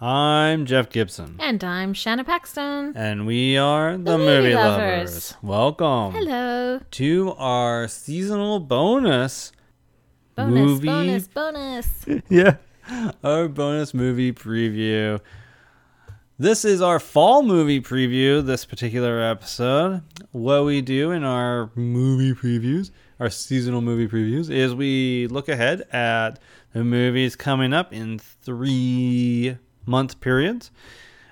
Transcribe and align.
I'm 0.00 0.64
Jeff 0.64 0.90
Gibson. 0.90 1.34
And 1.40 1.64
I'm 1.64 1.92
Shanna 1.92 2.22
Paxton. 2.22 2.92
And 2.94 3.26
we 3.26 3.56
are 3.58 3.96
the, 3.96 4.12
The 4.12 4.18
Movie 4.18 4.54
Lovers. 4.54 5.34
Lovers. 5.34 5.36
Welcome 5.42 6.12
Hello. 6.12 6.80
to 6.92 7.32
our 7.36 7.88
seasonal 7.88 8.60
bonus. 8.60 9.50
Bonus, 10.36 10.54
Movie. 10.54 10.86
bonus, 10.86 11.26
bonus. 11.26 11.88
yeah, 12.28 12.58
our 13.24 13.48
bonus 13.48 13.92
movie 13.92 14.32
preview. 14.32 15.18
This 16.38 16.64
is 16.64 16.80
our 16.80 17.00
fall 17.00 17.42
movie 17.42 17.80
preview, 17.80 18.46
this 18.46 18.64
particular 18.64 19.20
episode. 19.20 20.02
What 20.30 20.64
we 20.64 20.80
do 20.80 21.10
in 21.10 21.24
our 21.24 21.72
movie 21.74 22.34
previews, 22.34 22.92
our 23.18 23.30
seasonal 23.30 23.80
movie 23.80 24.06
previews, 24.06 24.48
is 24.48 24.76
we 24.76 25.26
look 25.26 25.48
ahead 25.48 25.88
at 25.92 26.38
the 26.72 26.84
movies 26.84 27.34
coming 27.34 27.72
up 27.72 27.92
in 27.92 28.20
three 28.20 29.58
month 29.88 30.20
periods 30.20 30.70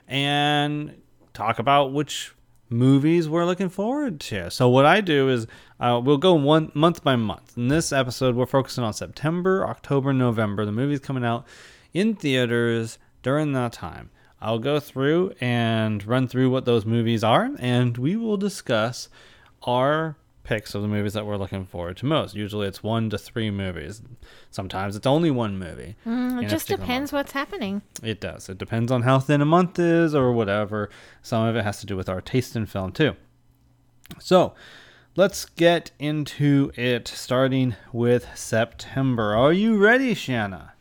and 0.09 1.01
talk 1.34 1.59
about 1.59 1.92
which 1.92 2.33
movies 2.69 3.28
we're 3.28 3.45
looking 3.45 3.69
forward 3.69 4.19
to. 4.19 4.51
So 4.51 4.69
what 4.69 4.87
I 4.87 5.01
do 5.01 5.28
is 5.28 5.47
uh, 5.78 6.01
we'll 6.02 6.16
go 6.16 6.34
one 6.34 6.73
month 6.74 7.05
by 7.05 7.16
month. 7.16 7.56
In 7.56 7.69
this 7.69 7.92
episode, 7.92 8.34
we're 8.34 8.47
focusing 8.47 8.83
on 8.83 8.92
September, 8.92 9.66
October, 9.66 10.12
November. 10.12 10.64
The 10.64 10.73
movies 10.73 11.00
coming 11.00 11.24
out 11.24 11.47
in 11.92 12.14
theaters 12.14 12.98
during 13.23 13.52
that 13.52 13.73
time. 13.73 14.11
I'll 14.41 14.59
go 14.59 14.80
through 14.80 15.33
and 15.41 16.05
run 16.06 16.28
through 16.28 16.50
what 16.50 16.64
those 16.66 16.84
movies 16.84 17.25
are, 17.25 17.50
and 17.59 17.97
we 17.97 18.16
will 18.16 18.36
discuss 18.36 19.09
our 19.62 20.16
picks 20.46 20.74
of 20.77 20.80
the 20.82 20.88
movies 20.88 21.12
that 21.12 21.27
we're 21.27 21.36
looking 21.36 21.66
forward 21.66 21.96
to 21.98 22.06
most. 22.06 22.36
Usually, 22.36 22.68
it's 22.68 22.80
one 22.82 23.10
to 23.10 23.18
three 23.18 23.50
movies. 23.50 24.00
Sometimes 24.50 24.95
it's 24.95 25.06
only 25.06 25.30
one 25.30 25.59
movie. 25.59 25.96
Mm, 26.06 26.45
it 26.45 26.48
just 26.48 26.69
depends 26.69 27.12
what's 27.12 27.32
happening. 27.32 27.82
it 28.02 28.20
does. 28.20 28.48
It 28.48 28.56
depends 28.56 28.92
on 28.92 29.02
how 29.02 29.19
thin 29.19 29.41
a 29.42 29.45
month 29.45 29.78
is 29.78 30.14
or 30.14 30.32
whatever. 30.32 30.88
Some 31.20 31.45
of 31.45 31.56
it 31.56 31.64
has 31.64 31.80
to 31.80 31.86
do 31.86 31.96
with 31.96 32.09
our 32.09 32.20
taste 32.20 32.55
in 32.55 32.66
film 32.66 32.92
too. 32.92 33.16
So, 34.20 34.55
let's 35.16 35.44
get 35.47 35.91
into 35.98 36.70
it 36.77 37.08
starting 37.08 37.75
with 37.92 38.28
September. 38.38 39.34
Are 39.34 39.53
you 39.53 39.77
ready, 39.77 40.14
Shanna? 40.14 40.75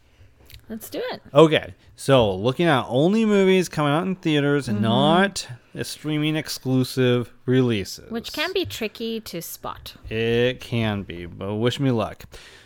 Let's 0.69 0.89
do 0.89 1.01
it. 1.11 1.21
Okay. 1.33 1.75
So, 1.95 2.33
looking 2.33 2.65
at 2.65 2.85
only 2.87 3.23
movies 3.25 3.69
coming 3.69 3.93
out 3.93 4.05
in 4.07 4.15
theaters 4.15 4.65
Mm-hmm. 4.65 4.75
and 4.75 4.81
not 4.81 5.47
streaming 5.83 6.35
exclusive 6.35 7.31
releases. 7.45 8.09
Which 8.09 8.33
can 8.33 8.51
be 8.53 8.65
tricky 8.65 9.19
to 9.21 9.41
spot. 9.41 9.93
It 10.09 10.59
can 10.61 11.03
be, 11.03 11.25
but 11.25 11.55
wish 11.55 11.79
me 11.79 11.91
luck. 11.91 12.23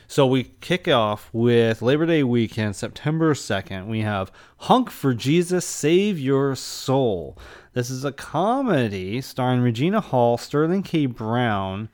So 0.08 0.26
we 0.26 0.46
kick 0.62 0.88
off 0.88 1.30
with 1.32 1.82
Labor 1.84 2.08
Day 2.08 2.24
weekend, 2.24 2.76
September 2.76 3.34
2nd. 3.36 3.86
We 3.88 4.02
have 4.02 4.32
Honk 4.58 4.90
for 4.90 5.14
Jesus, 5.14 5.66
Save 5.66 6.18
Your 6.18 6.56
Soul. 6.56 7.38
This 7.74 7.92
is 7.92 8.04
a 8.04 8.12
comedy 8.12 9.22
starring 9.22 9.62
Regina 9.62 10.02
Hall, 10.02 10.38
Sterling 10.38 10.82
K. 10.82 11.06
Brown. 11.06 11.90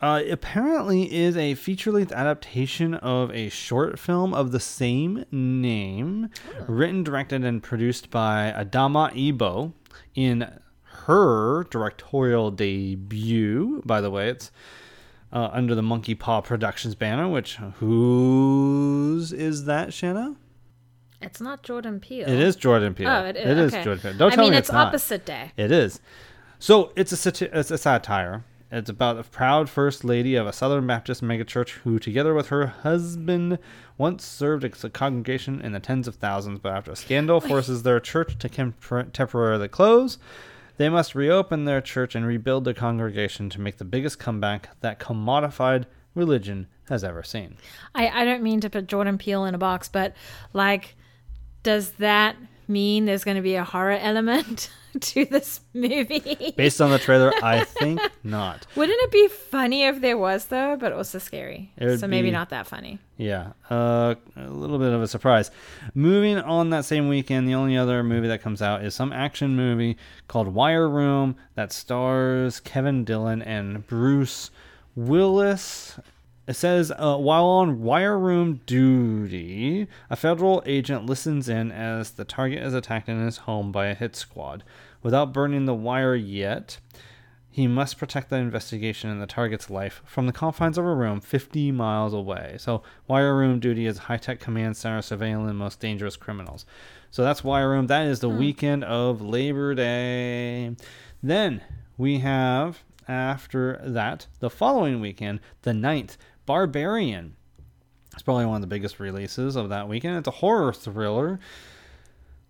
Uh, 0.00 0.22
apparently 0.30 1.12
is 1.14 1.36
a 1.36 1.54
feature-length 1.54 2.10
adaptation 2.12 2.94
of 2.94 3.30
a 3.32 3.50
short 3.50 3.98
film 3.98 4.32
of 4.32 4.50
the 4.50 4.60
same 4.60 5.26
name, 5.30 6.30
written, 6.66 7.04
directed, 7.04 7.44
and 7.44 7.62
produced 7.62 8.10
by 8.10 8.50
Adamma 8.56 9.14
Ebo 9.14 9.74
in 10.14 10.50
her 10.84 11.64
directorial 11.64 12.50
debut. 12.50 13.82
By 13.84 14.00
the 14.00 14.10
way, 14.10 14.30
it's 14.30 14.50
uh, 15.32 15.50
under 15.52 15.74
the 15.74 15.82
Monkey 15.82 16.14
Paw 16.14 16.40
Productions 16.40 16.94
banner. 16.94 17.28
Which 17.28 17.56
whose 17.56 19.34
is 19.34 19.66
that, 19.66 19.92
Shanna? 19.92 20.36
It's 21.20 21.42
not 21.42 21.62
Jordan 21.62 22.00
Peele. 22.00 22.26
It 22.26 22.38
is 22.38 22.56
Jordan 22.56 22.94
Peele. 22.94 23.10
Oh, 23.10 23.24
it 23.26 23.36
is. 23.36 23.46
It 23.46 23.58
is 23.58 23.74
okay. 23.74 23.84
Jordan 23.84 24.02
Peele. 24.02 24.14
Don't 24.14 24.32
I 24.32 24.34
tell 24.34 24.44
mean, 24.44 24.52
me 24.52 24.56
it's, 24.56 24.70
it's 24.70 24.72
not. 24.72 24.88
opposite 24.88 25.26
day. 25.26 25.52
It 25.58 25.70
is. 25.70 26.00
So 26.58 26.92
it's 26.96 27.12
a 27.12 27.16
sati- 27.16 27.50
it's 27.52 27.70
a 27.70 27.76
satire. 27.78 28.44
It's 28.72 28.88
about 28.88 29.18
a 29.18 29.24
proud 29.24 29.68
first 29.68 30.04
lady 30.04 30.36
of 30.36 30.46
a 30.46 30.52
Southern 30.52 30.86
Baptist 30.86 31.24
megachurch 31.24 31.70
who, 31.82 31.98
together 31.98 32.34
with 32.34 32.48
her 32.48 32.66
husband, 32.66 33.58
once 33.98 34.24
served 34.24 34.64
as 34.64 34.84
a 34.84 34.90
congregation 34.90 35.60
in 35.60 35.72
the 35.72 35.80
tens 35.80 36.06
of 36.06 36.14
thousands, 36.14 36.60
but 36.60 36.72
after 36.72 36.92
a 36.92 36.96
scandal 36.96 37.40
forces 37.40 37.82
their 37.82 37.98
church 37.98 38.38
to 38.38 38.48
temp- 38.48 39.12
temporarily 39.12 39.66
close. 39.66 40.18
They 40.76 40.88
must 40.88 41.16
reopen 41.16 41.64
their 41.64 41.80
church 41.80 42.14
and 42.14 42.24
rebuild 42.24 42.64
their 42.64 42.72
congregation 42.72 43.50
to 43.50 43.60
make 43.60 43.78
the 43.78 43.84
biggest 43.84 44.20
comeback 44.20 44.70
that 44.80 45.00
commodified 45.00 45.86
religion 46.14 46.68
has 46.88 47.02
ever 47.02 47.22
seen. 47.24 47.56
I, 47.94 48.08
I 48.08 48.24
don't 48.24 48.42
mean 48.42 48.60
to 48.60 48.70
put 48.70 48.86
Jordan 48.86 49.18
Peele 49.18 49.44
in 49.46 49.54
a 49.54 49.58
box, 49.58 49.88
but 49.88 50.14
like, 50.52 50.94
does 51.62 51.90
that 51.92 52.36
mean 52.70 53.04
there's 53.04 53.24
going 53.24 53.36
to 53.36 53.42
be 53.42 53.56
a 53.56 53.64
horror 53.64 53.98
element 54.00 54.70
to 55.00 55.24
this 55.26 55.60
movie? 55.74 56.54
Based 56.56 56.80
on 56.80 56.90
the 56.90 56.98
trailer, 56.98 57.32
I 57.42 57.64
think 57.64 58.00
not. 58.24 58.66
Wouldn't 58.76 58.98
it 59.02 59.10
be 59.10 59.28
funny 59.28 59.84
if 59.84 60.00
there 60.00 60.16
was 60.16 60.46
though, 60.46 60.76
but 60.76 60.92
also 60.92 61.18
scary? 61.18 61.72
So 61.78 62.06
maybe 62.06 62.28
be- 62.28 62.32
not 62.32 62.50
that 62.50 62.66
funny. 62.66 62.98
Yeah, 63.16 63.52
uh, 63.70 64.14
a 64.36 64.48
little 64.48 64.78
bit 64.78 64.92
of 64.92 65.02
a 65.02 65.08
surprise. 65.08 65.50
Moving 65.94 66.38
on 66.38 66.70
that 66.70 66.86
same 66.86 67.08
weekend, 67.08 67.46
the 67.46 67.54
only 67.54 67.76
other 67.76 68.02
movie 68.02 68.28
that 68.28 68.40
comes 68.40 68.62
out 68.62 68.82
is 68.82 68.94
some 68.94 69.12
action 69.12 69.54
movie 69.56 69.98
called 70.28 70.48
Wire 70.48 70.88
Room 70.88 71.36
that 71.56 71.72
stars 71.72 72.60
Kevin 72.60 73.04
Dillon 73.04 73.42
and 73.42 73.86
Bruce 73.86 74.50
Willis. 74.96 75.98
It 76.50 76.56
says, 76.56 76.90
uh, 76.90 77.16
while 77.16 77.44
on 77.44 77.80
wire 77.80 78.18
room 78.18 78.60
duty, 78.66 79.86
a 80.10 80.16
federal 80.16 80.64
agent 80.66 81.06
listens 81.06 81.48
in 81.48 81.70
as 81.70 82.10
the 82.10 82.24
target 82.24 82.58
is 82.58 82.74
attacked 82.74 83.08
in 83.08 83.24
his 83.24 83.36
home 83.36 83.70
by 83.70 83.86
a 83.86 83.94
hit 83.94 84.16
squad. 84.16 84.64
Without 85.00 85.32
burning 85.32 85.66
the 85.66 85.76
wire 85.76 86.16
yet, 86.16 86.80
he 87.48 87.68
must 87.68 87.98
protect 87.98 88.30
the 88.30 88.36
investigation 88.38 89.10
and 89.10 89.22
the 89.22 89.28
target's 89.28 89.70
life 89.70 90.02
from 90.04 90.26
the 90.26 90.32
confines 90.32 90.76
of 90.76 90.84
a 90.84 90.92
room 90.92 91.20
50 91.20 91.70
miles 91.70 92.12
away. 92.12 92.56
So, 92.58 92.82
wire 93.06 93.36
room 93.36 93.60
duty 93.60 93.86
is 93.86 93.98
high 93.98 94.16
tech 94.16 94.40
command 94.40 94.76
center 94.76 95.02
surveilling 95.02 95.54
most 95.54 95.78
dangerous 95.78 96.16
criminals. 96.16 96.66
So, 97.12 97.22
that's 97.22 97.44
wire 97.44 97.70
room. 97.70 97.86
That 97.86 98.06
is 98.06 98.18
the 98.18 98.28
weekend 98.28 98.82
of 98.82 99.22
Labor 99.22 99.76
Day. 99.76 100.74
Then 101.22 101.60
we 101.96 102.18
have, 102.18 102.82
after 103.06 103.80
that, 103.84 104.26
the 104.40 104.50
following 104.50 105.00
weekend, 105.00 105.38
the 105.62 105.70
9th, 105.70 106.16
Barbarian. 106.50 107.36
It's 108.12 108.22
probably 108.24 108.44
one 108.44 108.56
of 108.56 108.60
the 108.60 108.66
biggest 108.66 108.98
releases 108.98 109.54
of 109.54 109.68
that 109.68 109.88
weekend. 109.88 110.16
It's 110.16 110.26
a 110.26 110.32
horror 110.32 110.72
thriller 110.72 111.38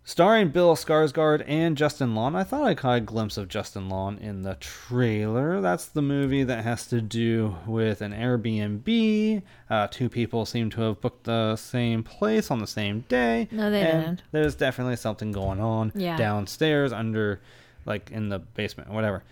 starring 0.04 0.48
Bill 0.48 0.74
Skarsgård 0.74 1.44
and 1.46 1.76
Justin 1.76 2.14
Long. 2.14 2.34
I 2.34 2.42
thought 2.42 2.62
I 2.66 2.74
caught 2.74 2.96
a 2.96 3.00
glimpse 3.02 3.36
of 3.36 3.48
Justin 3.48 3.90
Long 3.90 4.18
in 4.18 4.40
the 4.40 4.54
trailer. 4.54 5.60
That's 5.60 5.84
the 5.84 6.00
movie 6.00 6.44
that 6.44 6.64
has 6.64 6.86
to 6.86 7.02
do 7.02 7.56
with 7.66 8.00
an 8.00 8.12
Airbnb. 8.14 9.42
Uh, 9.68 9.86
two 9.90 10.08
people 10.08 10.46
seem 10.46 10.70
to 10.70 10.80
have 10.80 11.02
booked 11.02 11.24
the 11.24 11.56
same 11.56 12.02
place 12.02 12.50
on 12.50 12.58
the 12.58 12.66
same 12.66 13.04
day. 13.10 13.48
No, 13.50 13.70
they 13.70 13.82
and 13.82 14.02
didn't. 14.16 14.22
There's 14.32 14.54
definitely 14.54 14.96
something 14.96 15.30
going 15.30 15.60
on 15.60 15.92
Yeah. 15.94 16.16
downstairs, 16.16 16.90
under, 16.94 17.42
like 17.84 18.10
in 18.10 18.30
the 18.30 18.38
basement, 18.38 18.88
or 18.88 18.94
whatever. 18.94 19.24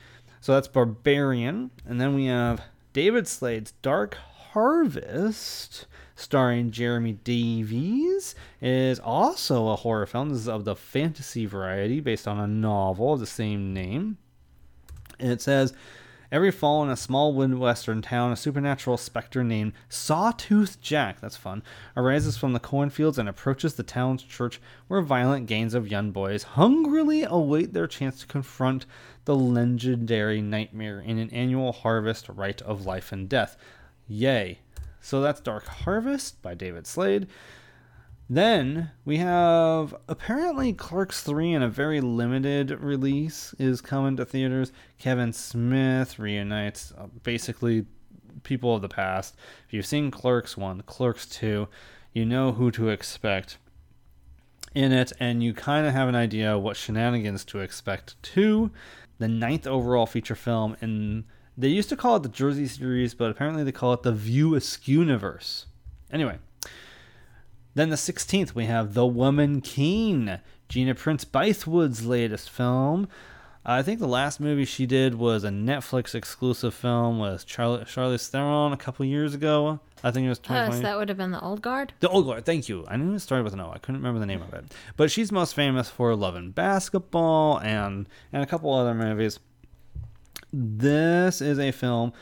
So 0.42 0.52
that's 0.52 0.68
Barbarian, 0.68 1.70
and 1.86 1.98
then 1.98 2.14
we 2.14 2.26
have 2.26 2.60
David 2.92 3.26
Slade's 3.26 3.72
Dark 3.80 4.18
Harvest, 4.58 5.86
starring 6.16 6.72
Jeremy 6.72 7.12
Davies, 7.12 8.34
is 8.60 8.98
also 8.98 9.68
a 9.68 9.76
horror 9.76 10.04
film. 10.04 10.30
This 10.30 10.40
is 10.40 10.48
of 10.48 10.64
the 10.64 10.74
fantasy 10.74 11.46
variety, 11.46 12.00
based 12.00 12.26
on 12.26 12.40
a 12.40 12.48
novel 12.48 13.12
of 13.12 13.20
the 13.20 13.26
same 13.26 13.72
name. 13.72 14.18
And 15.20 15.30
it 15.30 15.40
says, 15.40 15.74
Every 16.32 16.50
fall 16.50 16.82
in 16.82 16.90
a 16.90 16.96
small 16.96 17.32
Midwestern 17.32 18.02
town, 18.02 18.32
a 18.32 18.36
supernatural 18.36 18.96
specter 18.96 19.44
named 19.44 19.74
Sawtooth 19.88 20.80
Jack, 20.80 21.20
that's 21.20 21.36
fun, 21.36 21.62
arises 21.96 22.36
from 22.36 22.52
the 22.52 22.58
cornfields 22.58 23.16
and 23.16 23.28
approaches 23.28 23.74
the 23.74 23.84
town's 23.84 24.24
church 24.24 24.60
where 24.88 25.00
violent 25.02 25.46
gangs 25.46 25.72
of 25.72 25.86
young 25.86 26.10
boys 26.10 26.42
hungrily 26.42 27.22
await 27.22 27.74
their 27.74 27.86
chance 27.86 28.18
to 28.20 28.26
confront 28.26 28.86
the 29.24 29.36
legendary 29.36 30.42
nightmare 30.42 30.98
in 30.98 31.16
an 31.18 31.30
annual 31.30 31.70
harvest 31.70 32.28
rite 32.28 32.60
of 32.62 32.84
life 32.84 33.12
and 33.12 33.28
death. 33.28 33.56
Yay. 34.08 34.58
So 35.00 35.20
that's 35.20 35.40
Dark 35.40 35.66
Harvest 35.66 36.42
by 36.42 36.54
David 36.54 36.86
Slade. 36.86 37.28
Then 38.30 38.90
we 39.04 39.18
have 39.18 39.94
apparently 40.06 40.74
Clerks 40.74 41.22
3 41.22 41.54
in 41.54 41.62
a 41.62 41.68
very 41.68 42.00
limited 42.00 42.70
release 42.72 43.54
is 43.58 43.80
coming 43.80 44.16
to 44.16 44.26
theaters. 44.26 44.70
Kevin 44.98 45.32
Smith 45.32 46.18
reunites 46.18 46.92
uh, 46.98 47.06
basically 47.22 47.86
people 48.42 48.74
of 48.74 48.82
the 48.82 48.88
past. 48.88 49.34
If 49.66 49.72
you've 49.72 49.86
seen 49.86 50.10
Clerks 50.10 50.56
1, 50.58 50.82
Clerks 50.82 51.26
2, 51.26 51.68
you 52.12 52.26
know 52.26 52.52
who 52.52 52.70
to 52.72 52.90
expect 52.90 53.56
in 54.74 54.92
it, 54.92 55.12
and 55.18 55.42
you 55.42 55.54
kind 55.54 55.86
of 55.86 55.94
have 55.94 56.08
an 56.08 56.14
idea 56.14 56.58
what 56.58 56.76
shenanigans 56.76 57.44
to 57.46 57.60
expect 57.60 58.22
too. 58.22 58.70
The 59.18 59.28
ninth 59.28 59.66
overall 59.66 60.06
feature 60.06 60.34
film, 60.34 60.76
and 60.82 61.24
they 61.58 61.68
used 61.68 61.88
to 61.90 61.96
call 61.96 62.16
it 62.16 62.22
the 62.22 62.28
Jersey 62.28 62.66
series, 62.66 63.14
but 63.14 63.30
apparently 63.30 63.64
they 63.64 63.72
call 63.72 63.92
it 63.92 64.02
the 64.02 64.12
View 64.12 64.54
Askew 64.54 65.00
universe. 65.00 65.66
Anyway, 66.12 66.38
Then 67.74 67.90
the 67.90 67.96
16th, 67.96 68.54
we 68.54 68.64
have 68.66 68.94
The 68.94 69.06
Woman 69.06 69.60
King, 69.60 70.38
Gina 70.68 70.94
Prince 70.94 71.24
Bythewood's 71.24 72.04
latest 72.06 72.48
film. 72.50 73.08
I 73.64 73.82
think 73.82 73.98
the 74.00 74.08
last 74.08 74.40
movie 74.40 74.64
she 74.64 74.86
did 74.86 75.16
was 75.16 75.44
a 75.44 75.50
Netflix 75.50 76.14
exclusive 76.14 76.72
film 76.72 77.18
with 77.18 77.44
Charlie 77.44 77.84
Charlize 77.84 78.28
Theron 78.28 78.72
a 78.72 78.76
couple 78.78 79.04
years 79.04 79.34
ago. 79.34 79.80
I 80.02 80.10
think 80.10 80.24
it 80.24 80.28
was 80.30 80.38
Oh, 80.38 80.48
2020. 80.48 80.76
so 80.76 80.82
that 80.88 80.96
would 80.96 81.08
have 81.10 81.18
been 81.18 81.32
the 81.32 81.40
old 81.40 81.60
guard. 81.60 81.92
The 82.00 82.08
Old 82.08 82.26
Guard, 82.26 82.46
thank 82.46 82.68
you. 82.68 82.84
I 82.88 82.96
knew 82.96 83.14
it 83.14 83.18
started 83.20 83.44
with 83.44 83.52
an 83.52 83.60
O. 83.60 83.70
I 83.70 83.78
couldn't 83.78 83.96
remember 84.00 84.20
the 84.20 84.26
name 84.26 84.40
of 84.42 84.54
it. 84.54 84.64
But 84.96 85.10
she's 85.10 85.30
most 85.30 85.54
famous 85.54 85.88
for 85.90 86.14
Love 86.16 86.36
and 86.36 86.54
Basketball 86.54 87.58
and 87.60 88.08
and 88.32 88.42
a 88.42 88.46
couple 88.46 88.72
other 88.72 88.94
movies. 88.94 89.38
This 90.50 91.42
is 91.42 91.58
a 91.58 91.72
film 91.72 92.14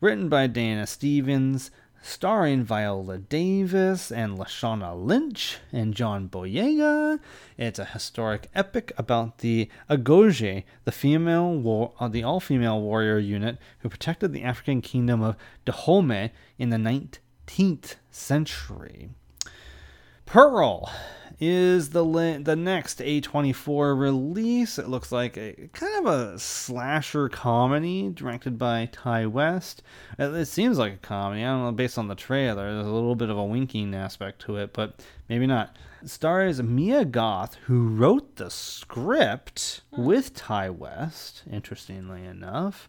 written 0.00 0.28
by 0.28 0.46
Dana 0.46 0.86
Stevens, 0.86 1.72
starring 2.00 2.62
Viola 2.62 3.18
Davis 3.18 4.12
and 4.12 4.38
Lashana 4.38 4.94
Lynch 4.94 5.58
and 5.72 5.92
John 5.92 6.28
Boyega. 6.28 7.18
It's 7.58 7.80
a 7.80 7.86
historic 7.86 8.48
epic 8.54 8.92
about 8.96 9.38
the 9.38 9.68
Agojie, 9.90 10.62
the 10.84 10.92
female 10.92 11.56
war, 11.56 11.92
uh, 11.98 12.06
the 12.06 12.22
all-female 12.22 12.80
warrior 12.80 13.18
unit 13.18 13.58
who 13.80 13.88
protected 13.88 14.32
the 14.32 14.44
African 14.44 14.80
kingdom 14.80 15.20
of 15.20 15.34
Dahomey 15.64 16.30
in 16.58 16.70
the 16.70 16.76
19th 16.76 17.96
century. 18.12 19.10
Pearl 20.24 20.88
is 21.44 21.90
the 21.90 22.04
li- 22.04 22.36
the 22.36 22.54
next 22.54 23.00
A24 23.00 23.98
release. 23.98 24.78
It 24.78 24.86
looks 24.86 25.10
like 25.10 25.36
a 25.36 25.68
kind 25.72 26.06
of 26.06 26.06
a 26.06 26.38
slasher 26.38 27.28
comedy 27.28 28.10
directed 28.10 28.56
by 28.56 28.86
Ti 28.86 29.26
West. 29.26 29.82
It, 30.20 30.32
it 30.32 30.46
seems 30.46 30.78
like 30.78 30.94
a 30.94 30.98
comedy. 30.98 31.42
I 31.42 31.46
don't 31.46 31.64
know, 31.64 31.72
based 31.72 31.98
on 31.98 32.06
the 32.06 32.14
trailer, 32.14 32.72
there's 32.72 32.86
a 32.86 32.92
little 32.92 33.16
bit 33.16 33.28
of 33.28 33.38
a 33.38 33.44
winking 33.44 33.92
aspect 33.92 34.40
to 34.42 34.56
it, 34.56 34.72
but 34.72 35.04
maybe 35.28 35.48
not. 35.48 35.76
It 36.00 36.10
stars 36.10 36.62
Mia 36.62 37.04
Goth, 37.04 37.56
who 37.66 37.88
wrote 37.88 38.36
the 38.36 38.48
script 38.48 39.80
hmm. 39.92 40.04
with 40.04 40.34
Ti 40.34 40.70
West, 40.70 41.42
interestingly 41.50 42.24
enough 42.24 42.88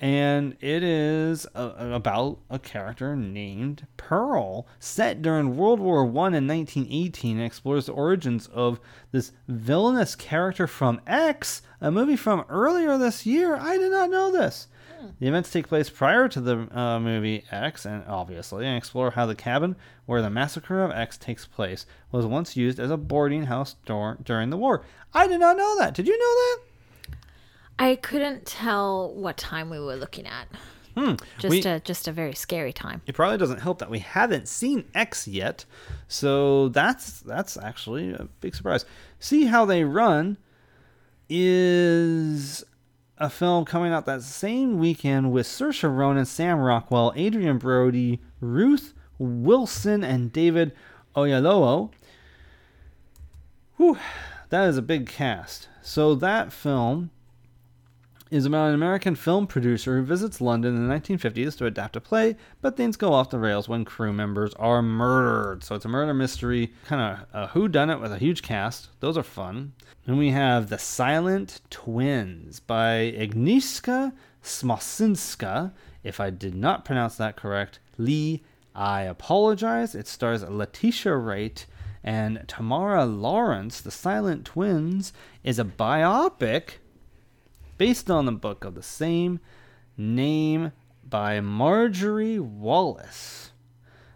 and 0.00 0.56
it 0.60 0.82
is 0.82 1.46
uh 1.54 1.72
about 1.78 2.38
a 2.50 2.58
character 2.58 3.16
named 3.16 3.86
Pearl, 3.96 4.66
set 4.78 5.22
during 5.22 5.56
World 5.56 5.80
War 5.80 6.04
One 6.04 6.34
in 6.34 6.46
1918, 6.46 7.38
and 7.38 7.46
explores 7.46 7.86
the 7.86 7.92
origins 7.92 8.46
of 8.48 8.80
this 9.12 9.32
villainous 9.48 10.14
character 10.14 10.66
from 10.66 11.00
X, 11.06 11.62
a 11.80 11.90
movie 11.90 12.16
from 12.16 12.44
earlier 12.48 12.98
this 12.98 13.26
year. 13.26 13.56
I 13.56 13.78
did 13.78 13.90
not 13.90 14.10
know 14.10 14.30
this. 14.30 14.68
The 15.20 15.28
events 15.28 15.52
take 15.52 15.68
place 15.68 15.88
prior 15.88 16.28
to 16.28 16.40
the 16.40 16.78
uh, 16.78 16.98
movie 16.98 17.44
X, 17.50 17.84
and 17.84 18.04
obviously, 18.06 18.66
and 18.66 18.76
explore 18.76 19.12
how 19.12 19.26
the 19.26 19.34
cabin 19.34 19.76
where 20.04 20.22
the 20.22 20.30
massacre 20.30 20.82
of 20.82 20.90
X 20.90 21.16
takes 21.16 21.46
place 21.46 21.86
was 22.10 22.26
once 22.26 22.56
used 22.56 22.80
as 22.80 22.90
a 22.90 22.96
boarding 22.96 23.44
house 23.44 23.76
dur- 23.84 24.18
during 24.22 24.50
the 24.50 24.56
war. 24.56 24.84
I 25.14 25.26
did 25.26 25.40
not 25.40 25.56
know 25.56 25.76
that. 25.78 25.94
Did 25.94 26.06
you 26.06 26.18
know 26.18 26.24
that? 26.24 26.58
I 27.78 27.96
couldn't 27.96 28.46
tell 28.46 29.12
what 29.14 29.36
time 29.36 29.68
we 29.70 29.78
were 29.78 29.96
looking 29.96 30.26
at. 30.26 30.48
Hmm. 30.96 31.14
Just 31.38 31.50
We- 31.50 31.62
a 31.64 31.78
just 31.80 32.08
a 32.08 32.12
very 32.12 32.34
scary 32.34 32.72
time. 32.72 33.02
it 33.06 33.14
probably 33.14 33.36
doesn't 33.36 33.60
help 33.60 33.80
that 33.80 33.90
we 33.90 33.98
haven't 33.98 34.48
seen 34.48 34.86
X 34.94 35.28
yet. 35.28 35.66
So 36.08 36.68
that's 36.70 37.20
that's 37.20 37.58
actually 37.58 38.12
a 38.14 38.28
big 38.40 38.54
surprise. 38.54 38.86
See 39.18 39.44
how 39.44 39.66
they 39.66 39.84
run 39.84 40.38
is 41.28 42.64
a 43.18 43.28
film 43.28 43.64
coming 43.66 43.92
out 43.92 44.06
that 44.06 44.22
same 44.22 44.78
weekend 44.78 45.32
with 45.32 45.46
Saoirse 45.46 45.84
Ronan, 45.94 46.24
Sam 46.24 46.58
Rockwell, 46.58 47.12
Adrien 47.16 47.58
Brody, 47.58 48.20
Ruth 48.40 48.94
Wilson, 49.18 50.02
and 50.04 50.32
David 50.32 50.72
Oyelowo. 51.14 51.90
Whew, 53.76 53.98
that 54.48 54.66
is 54.68 54.76
a 54.78 54.82
big 54.82 55.06
cast. 55.06 55.68
So 55.82 56.14
that 56.14 56.52
film 56.52 57.10
is 58.30 58.44
about 58.44 58.68
an 58.68 58.74
American 58.74 59.14
film 59.14 59.46
producer 59.46 59.96
who 59.96 60.02
visits 60.02 60.40
London 60.40 60.74
in 60.74 60.88
the 60.88 60.94
1950s 60.94 61.56
to 61.56 61.66
adapt 61.66 61.94
a 61.94 62.00
play, 62.00 62.36
but 62.60 62.76
things 62.76 62.96
go 62.96 63.12
off 63.12 63.30
the 63.30 63.38
rails 63.38 63.68
when 63.68 63.84
crew 63.84 64.12
members 64.12 64.52
are 64.54 64.82
murdered. 64.82 65.62
So 65.62 65.76
it's 65.76 65.84
a 65.84 65.88
murder 65.88 66.12
mystery, 66.12 66.72
kind 66.84 67.00
of 67.00 67.26
uh, 67.34 67.44
a 67.44 67.46
who 67.48 67.68
done 67.68 67.88
it 67.88 68.00
with 68.00 68.12
a 68.12 68.18
huge 68.18 68.42
cast. 68.42 68.88
Those 69.00 69.16
are 69.16 69.22
fun. 69.22 69.74
And 70.06 70.18
we 70.18 70.30
have 70.30 70.68
The 70.68 70.78
Silent 70.78 71.60
Twins 71.70 72.58
by 72.58 73.14
Agnieszka 73.16 74.12
Smoczyńska. 74.42 75.72
If 76.02 76.18
I 76.18 76.30
did 76.30 76.54
not 76.54 76.84
pronounce 76.84 77.16
that 77.16 77.36
correct, 77.36 77.78
Lee, 77.96 78.42
I 78.74 79.02
apologize. 79.02 79.94
It 79.94 80.08
stars 80.08 80.42
Letitia 80.42 81.16
Wright 81.16 81.64
and 82.02 82.44
Tamara 82.48 83.04
Lawrence. 83.04 83.80
The 83.80 83.90
Silent 83.90 84.44
Twins 84.44 85.12
is 85.44 85.58
a 85.58 85.64
biopic 85.64 86.78
based 87.78 88.10
on 88.10 88.26
the 88.26 88.32
book 88.32 88.64
of 88.64 88.74
the 88.74 88.82
same 88.82 89.40
name 89.96 90.72
by 91.08 91.40
Marjorie 91.40 92.38
Wallace. 92.38 93.52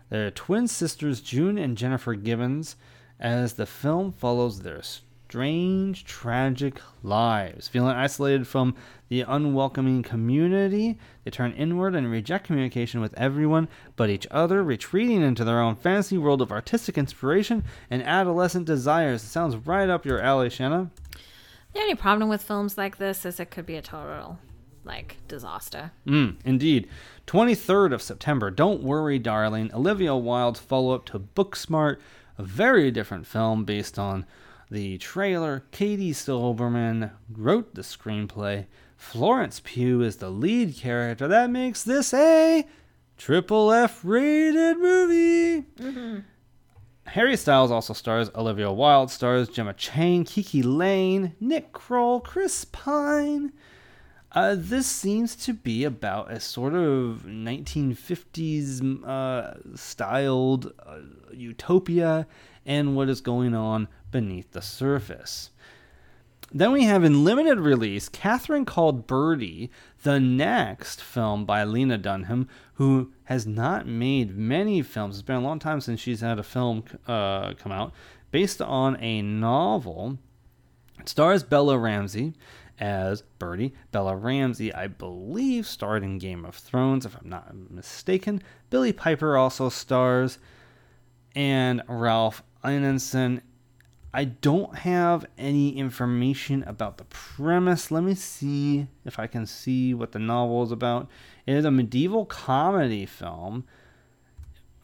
They're 0.08 0.30
twin 0.30 0.66
sisters 0.66 1.20
June 1.20 1.58
and 1.58 1.76
Jennifer 1.76 2.14
Gibbons 2.14 2.76
as 3.18 3.54
the 3.54 3.66
film 3.66 4.12
follows 4.12 4.60
their 4.60 4.82
strange, 4.82 6.04
tragic 6.04 6.80
lives. 7.04 7.68
Feeling 7.68 7.94
isolated 7.94 8.48
from 8.48 8.74
the 9.08 9.20
unwelcoming 9.20 10.02
community, 10.02 10.98
they 11.22 11.30
turn 11.30 11.52
inward 11.52 11.94
and 11.94 12.10
reject 12.10 12.46
communication 12.46 13.00
with 13.00 13.14
everyone 13.14 13.68
but 13.94 14.10
each 14.10 14.26
other, 14.32 14.64
retreating 14.64 15.22
into 15.22 15.44
their 15.44 15.60
own 15.60 15.76
fantasy 15.76 16.18
world 16.18 16.42
of 16.42 16.50
artistic 16.50 16.98
inspiration 16.98 17.62
and 17.90 18.02
adolescent 18.02 18.66
desires. 18.66 19.22
It 19.22 19.28
sounds 19.28 19.54
right 19.54 19.88
up 19.88 20.04
your 20.04 20.20
alley, 20.20 20.50
Shanna. 20.50 20.90
The 21.72 21.80
only 21.80 21.94
problem 21.94 22.28
with 22.28 22.42
films 22.42 22.76
like 22.76 22.98
this 22.98 23.24
is 23.24 23.38
it 23.38 23.50
could 23.50 23.66
be 23.66 23.76
a 23.76 23.82
total 23.82 24.38
like 24.84 25.16
disaster. 25.28 25.92
Mm, 26.06 26.36
indeed. 26.44 26.88
23rd 27.26 27.92
of 27.92 28.02
September, 28.02 28.50
Don't 28.50 28.82
Worry, 28.82 29.18
Darling, 29.18 29.70
Olivia 29.72 30.16
Wilde's 30.16 30.60
follow 30.60 30.94
up 30.94 31.04
to 31.06 31.18
Booksmart, 31.18 31.98
a 32.38 32.42
very 32.42 32.90
different 32.90 33.26
film 33.26 33.64
based 33.64 33.98
on 33.98 34.26
the 34.70 34.98
trailer. 34.98 35.64
Katie 35.70 36.12
Silberman 36.12 37.10
wrote 37.30 37.74
the 37.74 37.82
screenplay. 37.82 38.66
Florence 38.96 39.60
Pugh 39.62 40.02
is 40.02 40.16
the 40.16 40.30
lead 40.30 40.76
character. 40.76 41.26
That 41.28 41.50
makes 41.50 41.82
this 41.82 42.12
a 42.14 42.66
triple 43.16 43.72
F 43.72 44.00
rated 44.04 44.78
movie. 44.78 45.66
Harry 47.06 47.36
Styles 47.36 47.70
also 47.70 47.92
stars 47.92 48.30
Olivia 48.34 48.70
Wilde, 48.70 49.10
stars 49.10 49.48
Gemma 49.48 49.72
Chan, 49.72 50.24
KiKi 50.24 50.62
Layne, 50.64 51.34
Nick 51.40 51.72
Kroll, 51.72 52.20
Chris 52.20 52.64
Pine. 52.64 53.52
Uh, 54.32 54.54
this 54.56 54.86
seems 54.86 55.34
to 55.34 55.52
be 55.52 55.82
about 55.82 56.30
a 56.30 56.38
sort 56.38 56.74
of 56.74 57.24
1950s 57.26 59.04
uh, 59.04 59.54
styled 59.74 60.72
uh, 60.86 60.98
utopia 61.32 62.28
and 62.64 62.94
what 62.94 63.08
is 63.08 63.20
going 63.20 63.54
on 63.54 63.88
beneath 64.12 64.52
the 64.52 64.62
surface. 64.62 65.50
Then 66.52 66.72
we 66.72 66.84
have 66.84 67.04
in 67.04 67.24
limited 67.24 67.60
release 67.60 68.08
Catherine 68.08 68.64
Called 68.64 69.06
Birdy, 69.06 69.70
the 70.02 70.18
next 70.18 71.00
film 71.00 71.44
by 71.44 71.62
Lena 71.64 71.96
Dunham, 71.96 72.48
who 72.80 73.12
has 73.24 73.46
not 73.46 73.86
made 73.86 74.34
many 74.34 74.80
films. 74.80 75.16
It's 75.16 75.22
been 75.22 75.36
a 75.36 75.40
long 75.42 75.58
time 75.58 75.82
since 75.82 76.00
she's 76.00 76.22
had 76.22 76.38
a 76.38 76.42
film 76.42 76.82
uh, 77.06 77.52
come 77.52 77.72
out, 77.72 77.92
based 78.30 78.62
on 78.62 78.96
a 79.02 79.20
novel. 79.20 80.16
It 80.98 81.06
stars 81.06 81.42
Bella 81.42 81.76
Ramsey 81.76 82.32
as 82.78 83.22
Birdy. 83.38 83.74
Bella 83.92 84.16
Ramsey, 84.16 84.72
I 84.72 84.86
believe, 84.86 85.66
starred 85.66 86.02
in 86.02 86.16
Game 86.16 86.46
of 86.46 86.54
Thrones, 86.54 87.04
if 87.04 87.14
I'm 87.20 87.28
not 87.28 87.54
mistaken. 87.54 88.42
Billie 88.70 88.94
Piper 88.94 89.36
also 89.36 89.68
stars, 89.68 90.38
and 91.36 91.82
Ralph 91.86 92.42
Ineson 92.64 93.42
I 94.12 94.24
don't 94.24 94.78
have 94.78 95.24
any 95.38 95.76
information 95.76 96.64
about 96.64 96.98
the 96.98 97.04
premise. 97.04 97.90
Let 97.90 98.02
me 98.02 98.14
see 98.14 98.88
if 99.04 99.18
I 99.18 99.28
can 99.28 99.46
see 99.46 99.94
what 99.94 100.12
the 100.12 100.18
novel 100.18 100.64
is 100.64 100.72
about. 100.72 101.08
It 101.46 101.54
is 101.54 101.64
a 101.64 101.70
medieval 101.70 102.26
comedy 102.26 103.06
film. 103.06 103.64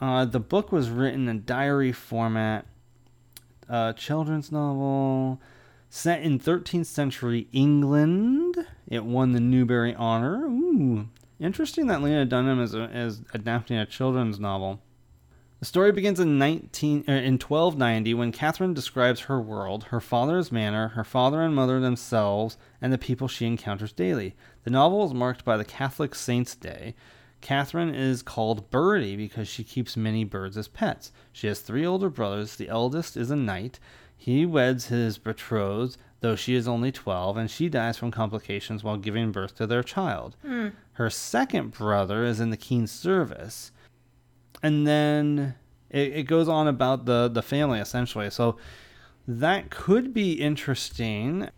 Uh, 0.00 0.26
the 0.26 0.38
book 0.38 0.70
was 0.70 0.90
written 0.90 1.28
in 1.28 1.44
diary 1.44 1.90
format. 1.90 2.66
Uh, 3.68 3.92
children's 3.94 4.52
novel 4.52 5.40
set 5.88 6.22
in 6.22 6.38
13th 6.38 6.86
century 6.86 7.48
England. 7.52 8.56
It 8.86 9.04
won 9.04 9.32
the 9.32 9.40
Newbery 9.40 9.94
Honor. 9.94 10.46
Ooh, 10.46 11.08
interesting 11.40 11.88
that 11.88 12.00
Lena 12.00 12.24
Dunham 12.24 12.60
is, 12.60 12.74
is 12.74 13.22
adapting 13.34 13.76
a 13.76 13.86
children's 13.86 14.38
novel. 14.38 14.80
The 15.58 15.64
story 15.64 15.90
begins 15.90 16.20
in 16.20 16.36
19 16.38 17.04
er, 17.08 17.12
in 17.12 17.34
1290 17.34 18.12
when 18.12 18.30
Catherine 18.30 18.74
describes 18.74 19.20
her 19.20 19.40
world, 19.40 19.84
her 19.84 20.00
father's 20.00 20.52
manor, 20.52 20.88
her 20.88 21.04
father 21.04 21.40
and 21.40 21.54
mother 21.54 21.80
themselves, 21.80 22.58
and 22.82 22.92
the 22.92 22.98
people 22.98 23.26
she 23.26 23.46
encounters 23.46 23.92
daily. 23.92 24.34
The 24.64 24.70
novel 24.70 25.06
is 25.06 25.14
marked 25.14 25.46
by 25.46 25.56
the 25.56 25.64
Catholic 25.64 26.14
Saints' 26.14 26.54
Day. 26.54 26.94
Catherine 27.40 27.94
is 27.94 28.22
called 28.22 28.70
Birdy 28.70 29.16
because 29.16 29.48
she 29.48 29.64
keeps 29.64 29.96
many 29.96 30.24
birds 30.24 30.58
as 30.58 30.68
pets. 30.68 31.10
She 31.32 31.46
has 31.46 31.60
three 31.60 31.86
older 31.86 32.10
brothers. 32.10 32.56
The 32.56 32.68
eldest 32.68 33.16
is 33.16 33.30
a 33.30 33.36
knight. 33.36 33.78
He 34.14 34.44
weds 34.44 34.86
his 34.86 35.16
betrothed, 35.16 35.96
though 36.20 36.36
she 36.36 36.54
is 36.54 36.68
only 36.68 36.92
12, 36.92 37.36
and 37.38 37.50
she 37.50 37.68
dies 37.70 37.96
from 37.96 38.10
complications 38.10 38.84
while 38.84 38.96
giving 38.98 39.32
birth 39.32 39.54
to 39.56 39.66
their 39.66 39.82
child. 39.82 40.36
Her 40.94 41.08
second 41.10 41.72
brother 41.72 42.24
is 42.24 42.40
in 42.40 42.50
the 42.50 42.56
king's 42.56 42.90
service. 42.90 43.70
And 44.62 44.86
then 44.86 45.54
it, 45.90 46.12
it 46.12 46.22
goes 46.24 46.48
on 46.48 46.68
about 46.68 47.06
the, 47.06 47.28
the 47.28 47.42
family 47.42 47.80
essentially. 47.80 48.30
So 48.30 48.56
that 49.26 49.70
could 49.70 50.14
be 50.14 50.34
interesting. 50.34 51.48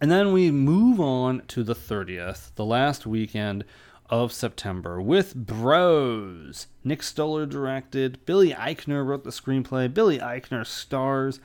And 0.00 0.10
then 0.10 0.32
we 0.32 0.50
move 0.50 1.00
on 1.00 1.42
to 1.48 1.62
the 1.62 1.74
30th, 1.74 2.54
the 2.54 2.64
last 2.64 3.06
weekend 3.06 3.64
of 4.10 4.32
September, 4.32 5.00
with 5.00 5.34
Bros. 5.34 6.66
Nick 6.84 7.02
Stoller 7.02 7.46
directed. 7.46 8.24
Billy 8.26 8.52
Eichner 8.52 9.04
wrote 9.04 9.24
the 9.24 9.30
screenplay. 9.30 9.92
Billy 9.92 10.18
Eichner 10.18 10.66
stars, 10.66 11.40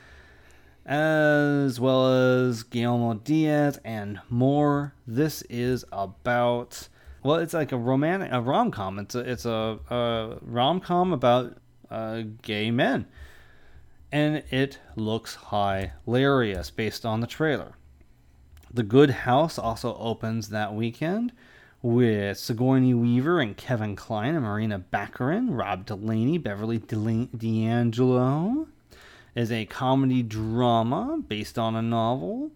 as 0.85 1.79
well 1.79 2.11
as 2.11 2.63
Guillermo 2.63 3.15
Diaz 3.15 3.79
and 3.85 4.19
more. 4.29 4.93
This 5.07 5.43
is 5.43 5.85
about 5.91 6.89
well, 7.23 7.37
it's 7.37 7.53
like 7.53 7.71
a 7.71 7.77
romantic, 7.77 8.29
a 8.31 8.41
rom 8.41 8.71
com. 8.71 8.99
It's 8.99 9.15
a 9.15 9.19
it's 9.19 9.45
a, 9.45 9.79
a 9.89 10.37
rom 10.41 10.79
com 10.79 11.13
about 11.13 11.57
uh, 11.89 12.23
gay 12.41 12.71
men, 12.71 13.05
and 14.11 14.43
it 14.49 14.79
looks 14.95 15.37
hilarious 15.49 16.69
based 16.69 17.05
on 17.05 17.19
the 17.19 17.27
trailer. 17.27 17.73
The 18.73 18.83
Good 18.83 19.09
House 19.09 19.59
also 19.59 19.95
opens 19.97 20.49
that 20.49 20.73
weekend 20.73 21.33
with 21.81 22.37
Sigourney 22.37 22.93
Weaver 22.93 23.41
and 23.41 23.57
Kevin 23.57 23.95
Kline 23.95 24.35
and 24.35 24.45
Morena 24.45 24.79
Baccarin, 24.79 25.49
Rob 25.49 25.85
Delaney, 25.85 26.37
Beverly 26.37 26.77
D'Angelo. 26.77 28.67
Is 29.33 29.49
a 29.49 29.65
comedy 29.65 30.23
drama 30.23 31.21
based 31.25 31.57
on 31.57 31.73
a 31.73 31.81
novel 31.81 32.51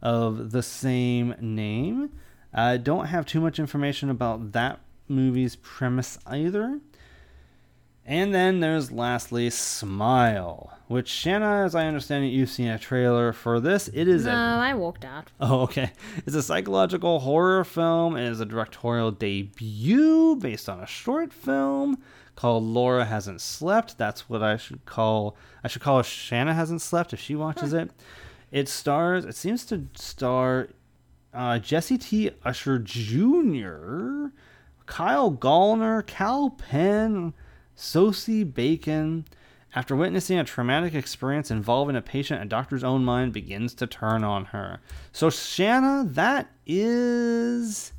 of 0.00 0.52
the 0.52 0.62
same 0.62 1.34
name. 1.40 2.10
I 2.52 2.76
don't 2.76 3.06
have 3.06 3.26
too 3.26 3.40
much 3.40 3.58
information 3.58 4.10
about 4.10 4.52
that 4.52 4.80
movie's 5.08 5.56
premise 5.56 6.18
either. 6.26 6.80
And 8.04 8.34
then 8.34 8.58
there's 8.60 8.90
lastly 8.90 9.48
Smile, 9.50 10.76
which 10.88 11.08
Shanna, 11.08 11.62
as 11.64 11.74
I 11.76 11.86
understand 11.86 12.24
it, 12.24 12.28
you've 12.28 12.50
seen 12.50 12.66
a 12.68 12.78
trailer 12.78 13.32
for 13.32 13.60
this. 13.60 13.88
It 13.94 14.08
is 14.08 14.24
No, 14.24 14.32
a 14.32 14.34
I 14.34 14.74
walked 14.74 15.04
out. 15.04 15.30
Oh, 15.40 15.60
okay. 15.62 15.92
It's 16.26 16.34
a 16.34 16.42
psychological 16.42 17.20
horror 17.20 17.62
film. 17.64 18.16
It 18.16 18.28
is 18.28 18.40
a 18.40 18.44
directorial 18.44 19.12
debut 19.12 20.36
based 20.36 20.68
on 20.68 20.80
a 20.80 20.86
short 20.86 21.32
film 21.32 21.98
called 22.34 22.64
Laura 22.64 23.04
Hasn't 23.04 23.40
Slept. 23.40 23.96
That's 23.98 24.28
what 24.28 24.42
I 24.42 24.56
should 24.56 24.84
call 24.84 25.36
I 25.62 25.68
should 25.68 25.82
call 25.82 26.02
Shanna 26.02 26.54
Hasn't 26.54 26.82
Slept 26.82 27.12
if 27.12 27.20
she 27.20 27.36
watches 27.36 27.72
it. 27.72 27.90
It 28.50 28.68
stars 28.68 29.24
it 29.24 29.36
seems 29.36 29.64
to 29.66 29.86
star 29.94 30.68
uh, 31.32 31.58
Jesse 31.58 31.98
T. 31.98 32.30
Usher 32.44 32.78
Jr., 32.78 34.26
Kyle 34.86 35.32
Gallner, 35.32 36.06
Kal 36.06 36.50
Penn, 36.50 37.34
Sosie 37.74 38.44
Bacon. 38.44 39.24
After 39.74 39.96
witnessing 39.96 40.38
a 40.38 40.44
traumatic 40.44 40.94
experience 40.94 41.50
involving 41.50 41.96
a 41.96 42.02
patient, 42.02 42.42
a 42.42 42.44
doctor's 42.44 42.84
own 42.84 43.04
mind 43.04 43.32
begins 43.32 43.72
to 43.74 43.86
turn 43.86 44.22
on 44.22 44.46
her. 44.46 44.80
So, 45.12 45.30
Shanna, 45.30 46.04
that 46.10 46.50
is 46.66 47.92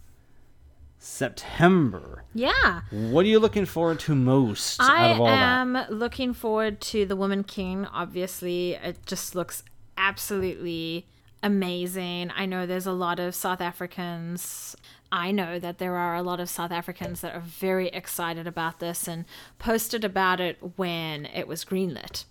September. 0.99 2.23
Yeah. 2.35 2.81
What 2.91 3.25
are 3.25 3.27
you 3.27 3.39
looking 3.39 3.65
forward 3.65 3.99
to 4.01 4.13
most 4.13 4.79
I 4.79 5.05
out 5.09 5.11
of 5.11 5.19
all 5.21 5.25
that? 5.27 5.33
am 5.33 5.85
looking 5.89 6.33
forward 6.33 6.79
to 6.81 7.05
The 7.05 7.15
Woman 7.15 7.43
King. 7.43 7.87
Obviously, 7.87 8.73
it 8.75 9.05
just 9.05 9.33
looks 9.33 9.63
absolutely 9.97 11.07
amazing. 11.43 12.31
I 12.35 12.45
know 12.45 12.65
there's 12.65 12.87
a 12.87 12.93
lot 12.93 13.19
of 13.19 13.35
South 13.35 13.61
Africans. 13.61 14.75
I 15.11 15.31
know 15.31 15.59
that 15.59 15.77
there 15.77 15.95
are 15.95 16.15
a 16.15 16.23
lot 16.23 16.39
of 16.39 16.49
South 16.49 16.71
Africans 16.71 17.21
that 17.21 17.35
are 17.35 17.41
very 17.41 17.89
excited 17.89 18.47
about 18.47 18.79
this 18.79 19.07
and 19.07 19.25
posted 19.59 20.03
about 20.03 20.39
it 20.39 20.57
when 20.77 21.27
it 21.27 21.47
was 21.47 21.63
greenlit. 21.63 22.25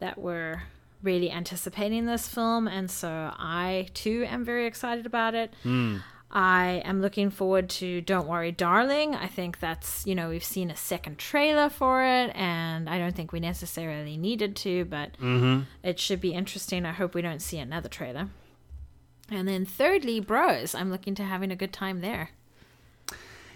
That 0.00 0.18
were 0.18 0.64
really 1.02 1.30
anticipating 1.30 2.06
this 2.06 2.28
film, 2.28 2.66
and 2.66 2.90
so 2.90 3.32
I 3.38 3.88
too 3.94 4.24
am 4.28 4.44
very 4.44 4.66
excited 4.66 5.06
about 5.06 5.34
it. 5.34 5.54
Hmm. 5.62 5.98
I 6.30 6.82
am 6.84 7.00
looking 7.00 7.30
forward 7.30 7.70
to 7.70 8.00
Don't 8.00 8.26
Worry 8.26 8.50
Darling. 8.50 9.14
I 9.14 9.28
think 9.28 9.60
that's, 9.60 10.04
you 10.06 10.14
know, 10.14 10.28
we've 10.28 10.44
seen 10.44 10.70
a 10.70 10.76
second 10.76 11.18
trailer 11.18 11.70
for 11.70 12.02
it, 12.02 12.32
and 12.34 12.90
I 12.90 12.98
don't 12.98 13.14
think 13.14 13.32
we 13.32 13.40
necessarily 13.40 14.16
needed 14.16 14.56
to, 14.56 14.84
but 14.86 15.12
mm-hmm. 15.12 15.62
it 15.82 16.00
should 16.00 16.20
be 16.20 16.34
interesting. 16.34 16.84
I 16.84 16.92
hope 16.92 17.14
we 17.14 17.22
don't 17.22 17.40
see 17.40 17.58
another 17.58 17.88
trailer. 17.88 18.28
And 19.30 19.48
then 19.48 19.64
thirdly, 19.64 20.20
Bros. 20.20 20.74
I'm 20.74 20.90
looking 20.90 21.14
to 21.16 21.24
having 21.24 21.50
a 21.50 21.56
good 21.56 21.72
time 21.72 22.00
there. 22.00 22.30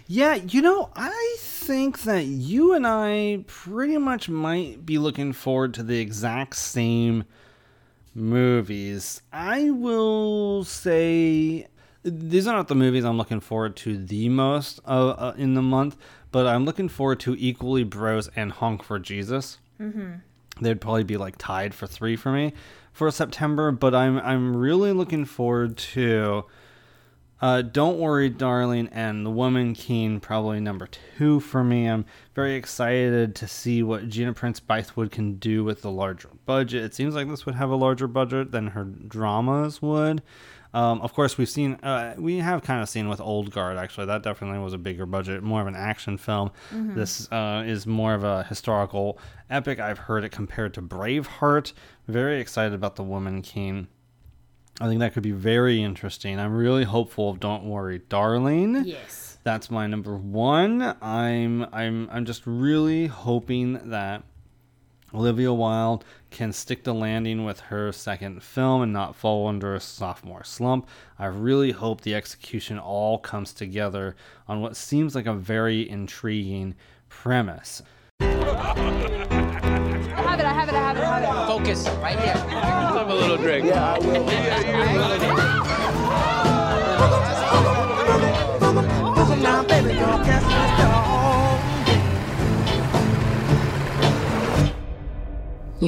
Yeah, 0.07 0.35
you 0.35 0.61
know, 0.61 0.89
I 0.95 1.37
think 1.39 2.01
that 2.01 2.25
you 2.25 2.73
and 2.73 2.85
I 2.85 3.45
pretty 3.47 3.97
much 3.97 4.27
might 4.27 4.85
be 4.85 4.97
looking 4.97 5.31
forward 5.31 5.73
to 5.75 5.83
the 5.83 5.99
exact 5.99 6.57
same 6.57 7.23
movies. 8.13 9.21
I 9.31 9.71
will 9.71 10.65
say 10.65 11.67
these 12.03 12.47
are 12.47 12.55
not 12.55 12.67
the 12.67 12.75
movies 12.75 13.05
I'm 13.05 13.17
looking 13.17 13.39
forward 13.39 13.77
to 13.77 13.97
the 13.97 14.27
most 14.27 14.81
uh, 14.85 15.09
uh, 15.09 15.33
in 15.37 15.53
the 15.53 15.61
month, 15.61 15.95
but 16.31 16.45
I'm 16.45 16.65
looking 16.65 16.89
forward 16.89 17.21
to 17.21 17.35
equally 17.39 17.83
Bros 17.83 18.29
and 18.35 18.51
Honk 18.51 18.83
for 18.83 18.99
Jesus. 18.99 19.59
Mm-hmm. 19.79 20.15
They'd 20.61 20.79
probably 20.79 21.03
be 21.03 21.17
like 21.17 21.37
tied 21.37 21.73
for 21.73 21.87
three 21.87 22.15
for 22.15 22.31
me 22.31 22.53
for 22.93 23.09
September, 23.11 23.71
but 23.71 23.93
I'm 23.95 24.19
I'm 24.19 24.55
really 24.55 24.93
looking 24.93 25.25
forward 25.25 25.77
to. 25.77 26.45
Uh, 27.41 27.63
Don't 27.63 27.97
worry, 27.97 28.29
darling, 28.29 28.87
and 28.91 29.25
The 29.25 29.31
Woman 29.31 29.73
King 29.73 30.19
probably 30.19 30.59
number 30.59 30.87
two 31.17 31.39
for 31.39 31.63
me. 31.63 31.87
I'm 31.87 32.05
very 32.35 32.53
excited 32.53 33.33
to 33.33 33.47
see 33.47 33.81
what 33.81 34.09
Gina 34.09 34.31
Prince 34.33 34.59
Bythewood 34.59 35.09
can 35.09 35.37
do 35.37 35.63
with 35.63 35.81
the 35.81 35.89
larger 35.89 36.29
budget. 36.45 36.83
It 36.83 36.93
seems 36.93 37.15
like 37.15 37.27
this 37.27 37.47
would 37.47 37.55
have 37.55 37.71
a 37.71 37.75
larger 37.75 38.07
budget 38.07 38.51
than 38.51 38.67
her 38.67 38.83
dramas 38.83 39.81
would. 39.81 40.21
Um, 40.73 41.01
of 41.01 41.13
course, 41.13 41.37
we've 41.37 41.49
seen, 41.49 41.73
uh, 41.83 42.15
we 42.17 42.37
have 42.37 42.63
kind 42.63 42.81
of 42.81 42.87
seen 42.87 43.09
with 43.09 43.19
Old 43.19 43.51
Guard, 43.51 43.77
actually. 43.77 44.05
That 44.05 44.23
definitely 44.23 44.59
was 44.59 44.73
a 44.73 44.77
bigger 44.77 45.05
budget, 45.05 45.43
more 45.43 45.61
of 45.61 45.67
an 45.67 45.75
action 45.75 46.17
film. 46.17 46.51
This 46.71 47.29
uh, 47.31 47.63
is 47.65 47.85
more 47.85 48.13
of 48.13 48.23
a 48.23 48.43
historical 48.43 49.19
epic. 49.49 49.79
I've 49.79 49.97
heard 49.97 50.23
it 50.23 50.29
compared 50.29 50.73
to 50.75 50.81
Braveheart. 50.81 51.73
Very 52.07 52.39
excited 52.39 52.73
about 52.73 52.95
The 52.95 53.03
Woman 53.03 53.41
King. 53.41 53.87
I 54.79 54.87
think 54.87 54.99
that 55.01 55.13
could 55.13 55.23
be 55.23 55.31
very 55.31 55.83
interesting. 55.83 56.39
I'm 56.39 56.55
really 56.55 56.85
hopeful 56.85 57.29
of 57.29 57.39
Don't 57.39 57.65
Worry, 57.65 57.99
Darling. 58.09 58.83
Yes. 58.85 59.37
That's 59.43 59.69
my 59.69 59.87
number 59.87 60.15
one. 60.15 60.95
I'm 61.01 61.63
I'm 61.73 62.09
I'm 62.11 62.25
just 62.25 62.43
really 62.45 63.07
hoping 63.07 63.89
that 63.89 64.23
Olivia 65.13 65.51
Wilde 65.51 66.05
can 66.29 66.53
stick 66.53 66.83
the 66.83 66.93
landing 66.93 67.43
with 67.43 67.59
her 67.61 67.91
second 67.91 68.41
film 68.41 68.81
and 68.81 68.93
not 68.93 69.15
fall 69.15 69.47
under 69.47 69.75
a 69.75 69.79
sophomore 69.79 70.43
slump. 70.43 70.87
I 71.19 71.25
really 71.25 71.71
hope 71.71 72.01
the 72.01 72.15
execution 72.15 72.79
all 72.79 73.17
comes 73.17 73.53
together 73.53 74.15
on 74.47 74.61
what 74.61 74.77
seems 74.77 75.13
like 75.13 75.25
a 75.25 75.33
very 75.33 75.89
intriguing 75.89 76.75
premise. 77.09 77.81
I 78.21 78.25
have 80.15 80.39
it, 80.39 80.45
I 80.45 80.53
have 80.53 80.69
it, 80.69 80.75
I 80.75 80.79
have 80.79 80.97
it, 80.97 81.03
I 81.03 81.19
have 81.19 81.49
it. 81.49 81.51
Focus 81.51 81.89
right 82.01 82.19
here. 82.19 82.33
Have 82.33 83.09
a 83.09 83.13
little 83.13 83.37
drink. 83.37 83.65
Yeah, 83.65 83.95
I 83.95 83.99
will. 83.99 85.41
You 85.41 85.50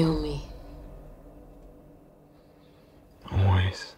and 0.02 0.22
me. 0.24 0.44
Always. 3.32 3.96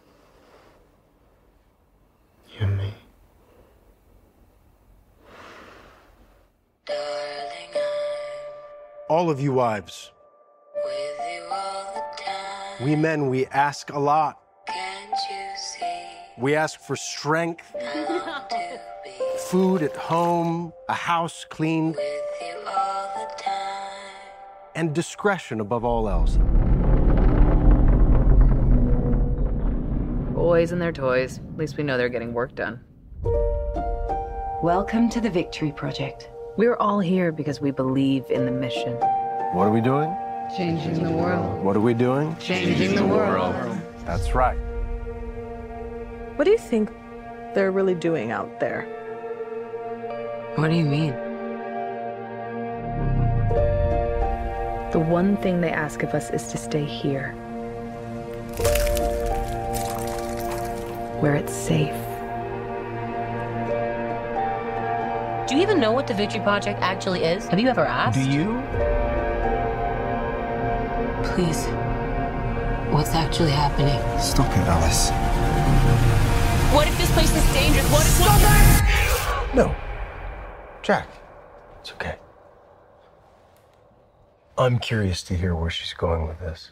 You 2.52 2.66
and 2.66 2.78
me. 2.78 2.94
Darling, 6.86 7.82
All 9.10 9.30
of 9.30 9.40
you 9.40 9.54
wives, 9.54 10.12
with 10.84 11.20
you 11.34 11.44
all 11.52 11.94
the 11.94 12.24
time. 12.24 12.86
we 12.86 12.96
men, 12.96 13.30
we 13.30 13.46
ask 13.48 13.92
a 13.92 14.00
lot. 14.00 14.42
Can't 14.68 15.12
you 15.30 15.58
see? 15.58 16.08
We 16.38 16.56
ask 16.56 16.80
for 16.82 16.96
strength, 16.96 17.74
I 17.80 18.04
long 18.10 18.50
to 18.50 18.82
be 19.04 19.38
food 19.50 19.82
at 19.82 19.96
home, 19.96 20.74
a 20.90 20.94
house 20.94 21.46
cleaned, 21.50 21.96
with 21.96 22.15
and 24.76 24.94
discretion 24.94 25.62
above 25.62 25.84
all 25.84 26.08
else. 26.08 26.38
Boys 30.36 30.72
and 30.72 30.82
their 30.82 30.92
toys. 30.92 31.40
At 31.40 31.58
least 31.58 31.78
we 31.78 31.84
know 31.84 31.98
they're 31.98 32.10
getting 32.10 32.34
work 32.34 32.54
done. 32.54 32.82
Welcome 34.62 35.10
to 35.10 35.22
the 35.22 35.30
Victory 35.30 35.72
Project. 35.72 36.30
We're 36.58 36.76
all 36.76 37.00
here 37.00 37.32
because 37.32 37.60
we 37.62 37.72
believe 37.72 38.30
in 38.30 38.46
the 38.46 38.52
mission. 38.52 38.94
What 39.54 39.66
are 39.66 39.72
we 39.72 39.82
doing? 39.82 40.16
Changing 40.56 41.04
the 41.04 41.12
world. 41.12 41.64
What 41.64 41.76
are 41.76 41.82
we 41.82 41.94
doing? 41.94 42.36
Changing 42.38 42.96
the 42.96 43.06
world. 43.06 43.56
That's 44.06 44.36
right. 44.36 44.58
What 46.36 46.46
do 46.46 46.52
you 46.52 46.58
think 46.58 46.92
they're 47.54 47.72
really 47.72 47.96
doing 47.96 48.32
out 48.32 48.60
there? 48.60 48.84
What 50.56 50.70
do 50.70 50.76
you 50.76 50.86
mean? 50.86 51.25
The 54.96 55.02
one 55.02 55.36
thing 55.36 55.60
they 55.60 55.72
ask 55.72 56.04
of 56.04 56.14
us 56.14 56.30
is 56.30 56.48
to 56.54 56.58
stay 56.58 56.86
here. 56.86 57.34
Where 61.20 61.36
it's 61.36 61.52
safe. 61.52 61.94
Do 65.50 65.56
you 65.58 65.62
even 65.62 65.82
know 65.82 65.92
what 65.92 66.08
the 66.08 66.14
Victory 66.14 66.40
Project 66.40 66.80
actually 66.82 67.26
is? 67.26 67.46
Have 67.50 67.60
you 67.60 67.68
ever 67.68 67.86
asked? 67.86 68.18
Do 68.18 68.24
you? 68.24 68.64
Please. 71.34 71.66
What's 72.94 73.14
actually 73.14 73.52
happening? 73.52 74.00
Stop 74.18 74.50
it, 74.52 74.66
Alice. 74.66 75.10
What 76.74 76.88
if 76.88 76.98
this 76.98 77.12
place 77.12 77.36
is 77.36 77.54
dangerous? 77.54 77.92
What 77.92 78.06
if 78.06 78.14
Stop 79.44 79.56
No. 79.56 79.76
Jack, 80.84 81.10
it's 81.82 81.92
okay. 81.92 82.16
I'm 84.58 84.80
curious 84.80 85.22
to 85.24 85.36
hear 85.36 85.54
where 85.54 85.70
she's 85.70 85.94
going 85.94 86.28
with 86.28 86.40
this. 86.40 86.72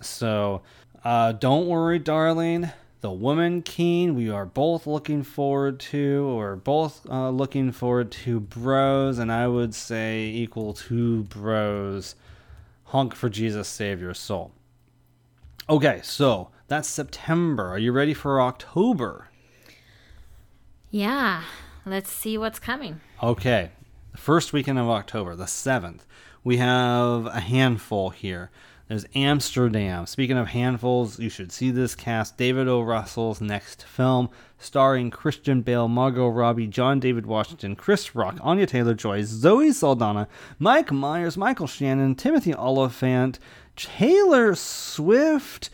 So, 0.00 0.62
uh, 1.04 1.32
don't 1.32 1.66
worry, 1.66 1.98
darling. 1.98 2.70
The 3.02 3.10
Woman 3.12 3.60
King, 3.60 4.14
we 4.14 4.30
are 4.30 4.46
both 4.46 4.86
looking 4.86 5.22
forward 5.22 5.78
to, 5.80 6.24
or 6.30 6.56
both 6.56 7.06
uh, 7.08 7.28
looking 7.28 7.70
forward 7.70 8.10
to 8.12 8.40
Bros, 8.40 9.18
and 9.18 9.30
I 9.30 9.46
would 9.46 9.74
say 9.74 10.24
equal 10.24 10.72
to 10.72 11.24
Bros. 11.24 12.14
Honk 12.84 13.14
for 13.14 13.28
Jesus, 13.28 13.68
save 13.68 14.00
your 14.00 14.14
soul. 14.14 14.52
Okay, 15.68 16.00
so 16.02 16.48
that's 16.68 16.88
September. 16.88 17.68
Are 17.68 17.78
you 17.78 17.92
ready 17.92 18.14
for 18.14 18.40
October? 18.40 19.28
Yeah, 20.90 21.42
let's 21.84 22.10
see 22.10 22.38
what's 22.38 22.58
coming. 22.58 23.00
Okay, 23.22 23.70
the 24.12 24.18
first 24.18 24.54
weekend 24.54 24.78
of 24.78 24.88
October, 24.88 25.36
the 25.36 25.44
7th, 25.44 26.00
we 26.46 26.58
have 26.58 27.26
a 27.26 27.40
handful 27.40 28.10
here. 28.10 28.52
There's 28.86 29.04
Amsterdam. 29.16 30.06
Speaking 30.06 30.38
of 30.38 30.46
handfuls, 30.46 31.18
you 31.18 31.28
should 31.28 31.50
see 31.50 31.72
this 31.72 31.96
cast. 31.96 32.36
David 32.36 32.68
O. 32.68 32.82
Russell's 32.82 33.40
next 33.40 33.82
film, 33.82 34.30
starring 34.56 35.10
Christian 35.10 35.62
Bale, 35.62 35.88
Margot 35.88 36.28
Robbie, 36.28 36.68
John 36.68 37.00
David 37.00 37.26
Washington, 37.26 37.74
Chris 37.74 38.14
Rock, 38.14 38.38
Anya 38.42 38.64
Taylor 38.64 38.94
Joy, 38.94 39.24
Zoe 39.24 39.72
Saldana, 39.72 40.28
Mike 40.60 40.92
Myers, 40.92 41.36
Michael 41.36 41.66
Shannon, 41.66 42.14
Timothy 42.14 42.54
Olyphant, 42.54 43.40
Taylor 43.74 44.54
Swift, 44.54 45.68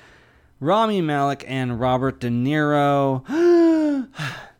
Rami 0.58 1.02
Malek, 1.02 1.44
and 1.46 1.78
Robert 1.80 2.18
De 2.18 2.30
Niro. 2.30 4.08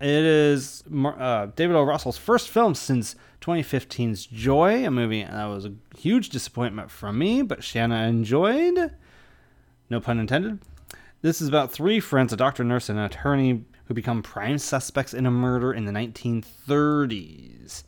It 0.00 0.06
is 0.08 0.84
uh, 0.92 1.46
David 1.56 1.74
O. 1.74 1.82
Russell's 1.82 2.18
first 2.18 2.48
film 2.50 2.76
since 2.76 3.16
2015's 3.40 4.26
Joy, 4.26 4.86
a 4.86 4.90
movie 4.90 5.24
that 5.24 5.46
was 5.46 5.64
a 5.64 5.74
huge 5.96 6.28
disappointment 6.28 6.90
from 6.90 7.18
me, 7.18 7.42
but 7.42 7.64
Shanna 7.64 8.06
enjoyed. 8.06 8.92
No 9.90 10.00
pun 10.00 10.20
intended. 10.20 10.60
This 11.20 11.40
is 11.40 11.48
about 11.48 11.72
three 11.72 11.98
friends, 11.98 12.32
a 12.32 12.36
doctor, 12.36 12.62
nurse, 12.62 12.88
and 12.88 12.98
an 12.98 13.06
attorney, 13.06 13.64
who 13.86 13.94
become 13.94 14.22
prime 14.22 14.58
suspects 14.58 15.14
in 15.14 15.26
a 15.26 15.30
murder 15.30 15.72
in 15.72 15.84
the 15.84 15.92
1930s. 15.92 17.82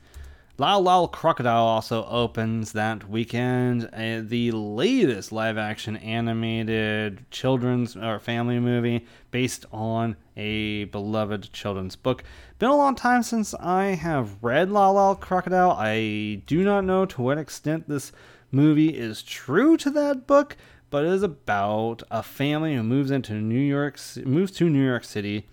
Lyle 0.60 0.82
Lyle 0.82 1.08
Crocodile 1.08 1.64
also 1.64 2.04
opens 2.06 2.72
that 2.72 3.08
weekend. 3.08 3.88
Uh, 3.92 4.20
the 4.22 4.50
latest 4.50 5.30
live 5.30 5.56
action 5.56 5.96
animated 5.98 7.24
children's 7.30 7.96
or 7.96 8.18
family 8.18 8.58
movie 8.58 9.06
based 9.30 9.64
on 9.72 10.16
a 10.40 10.84
beloved 10.84 11.52
children's 11.52 11.96
book. 11.96 12.24
Been 12.58 12.70
a 12.70 12.76
long 12.76 12.94
time 12.94 13.22
since 13.22 13.52
I 13.54 13.88
have 13.88 14.42
read 14.42 14.70
La 14.70 14.88
La 14.88 15.14
Crocodile. 15.14 15.72
I 15.72 16.42
do 16.46 16.64
not 16.64 16.84
know 16.84 17.04
to 17.04 17.20
what 17.20 17.36
extent 17.36 17.88
this 17.88 18.10
movie 18.50 18.96
is 18.96 19.22
true 19.22 19.76
to 19.76 19.90
that 19.90 20.26
book, 20.26 20.56
but 20.88 21.04
it 21.04 21.12
is 21.12 21.22
about 21.22 22.02
a 22.10 22.22
family 22.22 22.74
who 22.74 22.82
moves 22.82 23.10
into 23.10 23.34
New 23.34 23.60
York, 23.60 24.00
moves 24.24 24.50
to 24.52 24.70
New 24.70 24.84
York 24.84 25.04
City 25.04 25.46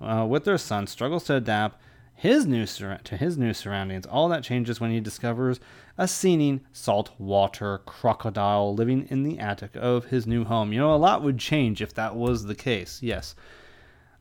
uh, 0.00 0.26
with 0.28 0.44
their 0.44 0.58
son, 0.58 0.86
struggles 0.86 1.24
to 1.24 1.36
adapt 1.36 1.80
his 2.14 2.46
new 2.46 2.66
sur- 2.66 3.00
to 3.02 3.16
his 3.16 3.38
new 3.38 3.54
surroundings. 3.54 4.06
All 4.06 4.28
that 4.28 4.44
changes 4.44 4.78
when 4.78 4.90
he 4.90 5.00
discovers 5.00 5.58
a 5.96 6.06
seeming 6.06 6.60
saltwater 6.70 7.78
crocodile 7.78 8.74
living 8.74 9.06
in 9.08 9.22
the 9.22 9.38
attic 9.38 9.70
of 9.74 10.06
his 10.06 10.26
new 10.26 10.44
home. 10.44 10.72
You 10.72 10.80
know, 10.80 10.94
a 10.94 10.96
lot 10.96 11.22
would 11.22 11.38
change 11.38 11.80
if 11.80 11.94
that 11.94 12.14
was 12.14 12.44
the 12.44 12.54
case. 12.54 13.02
Yes, 13.02 13.34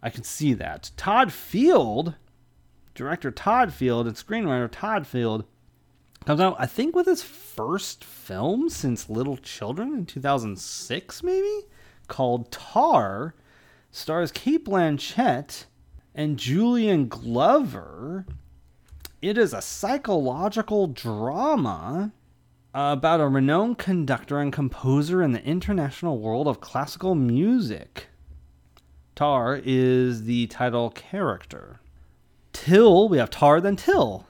I 0.03 0.09
can 0.09 0.23
see 0.23 0.53
that. 0.55 0.91
Todd 0.97 1.31
Field, 1.31 2.15
director 2.93 3.31
Todd 3.31 3.71
Field, 3.73 4.05
and 4.05 4.17
screenwriter 4.17 4.69
Todd 4.69 5.07
Field 5.07 5.45
comes 6.25 6.41
out, 6.41 6.57
I 6.59 6.65
think, 6.65 6.93
with 6.93 7.05
his 7.05 7.23
first 7.23 8.03
film 8.03 8.69
since 8.69 9.09
Little 9.09 9.37
Children 9.37 9.93
in 9.93 10.05
2006, 10.05 11.23
maybe, 11.23 11.61
called 12.07 12.51
Tar. 12.51 13.33
Stars 13.91 14.31
Cate 14.31 14.65
Blanchett 14.65 15.65
and 16.13 16.37
Julian 16.37 17.07
Glover. 17.07 18.25
It 19.21 19.37
is 19.37 19.53
a 19.53 19.61
psychological 19.61 20.87
drama 20.87 22.11
about 22.73 23.21
a 23.21 23.27
renowned 23.27 23.77
conductor 23.77 24.39
and 24.39 24.51
composer 24.51 25.21
in 25.21 25.31
the 25.31 25.45
international 25.45 26.19
world 26.19 26.47
of 26.47 26.59
classical 26.59 27.15
music. 27.15 28.07
Tar 29.15 29.59
is 29.63 30.23
the 30.23 30.47
title 30.47 30.89
character. 30.89 31.79
Till, 32.51 33.09
we 33.09 33.17
have 33.17 33.29
Tar, 33.29 33.61
then 33.61 33.75
Till. 33.75 34.27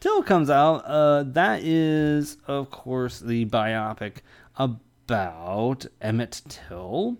Till 0.00 0.22
comes 0.22 0.50
out. 0.50 0.84
Uh, 0.84 1.22
that 1.24 1.62
is, 1.62 2.38
of 2.46 2.70
course, 2.70 3.20
the 3.20 3.46
biopic 3.46 4.18
about 4.56 5.86
Emmett 6.00 6.42
Till 6.48 7.18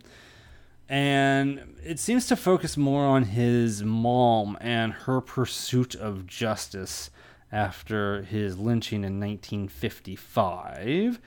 and 0.91 1.77
it 1.85 2.01
seems 2.01 2.27
to 2.27 2.35
focus 2.35 2.77
more 2.77 3.05
on 3.05 3.23
his 3.23 3.85
mom 3.85 4.59
and 4.61 4.93
her 4.93 5.21
pursuit 5.21 5.95
of 5.95 6.27
justice 6.27 7.11
after 7.53 8.23
his 8.23 8.59
lynching 8.59 9.05
in 9.05 9.21
1955. 9.21 11.21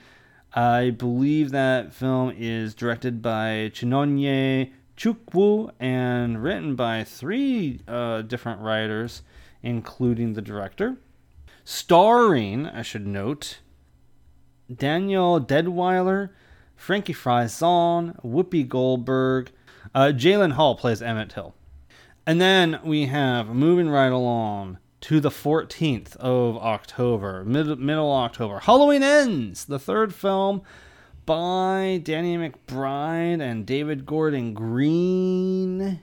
I 0.56 0.90
believe 0.90 1.50
that 1.50 1.92
film 1.92 2.32
is 2.36 2.76
directed 2.76 3.20
by 3.20 3.72
Chinonye 3.74 4.70
Chukwu 4.96 5.72
and 5.80 6.40
written 6.44 6.76
by 6.76 7.02
three 7.02 7.80
uh, 7.88 8.22
different 8.22 8.60
writers, 8.60 9.22
including 9.64 10.34
the 10.34 10.42
director. 10.42 10.96
Starring, 11.64 12.66
I 12.66 12.82
should 12.82 13.04
note, 13.04 13.58
Danielle 14.72 15.40
Deadwyler, 15.40 16.30
Frankie 16.76 17.14
Faison, 17.14 18.22
Whoopi 18.24 18.68
Goldberg. 18.68 19.50
Uh, 19.92 20.12
Jalen 20.14 20.52
Hall 20.52 20.76
plays 20.76 21.02
Emmett 21.02 21.30
Till. 21.30 21.54
And 22.26 22.40
then 22.40 22.78
we 22.84 23.06
have 23.06 23.48
moving 23.48 23.88
right 23.88 24.12
along 24.12 24.78
to 25.04 25.20
the 25.20 25.28
14th 25.28 26.16
of 26.16 26.56
October, 26.56 27.44
mid- 27.44 27.78
middle 27.78 28.10
October. 28.10 28.60
Halloween 28.60 29.02
Ends, 29.02 29.66
the 29.66 29.78
third 29.78 30.14
film 30.14 30.62
by 31.26 32.00
Danny 32.02 32.38
McBride 32.38 33.42
and 33.42 33.66
David 33.66 34.06
Gordon 34.06 34.54
Green. 34.54 36.00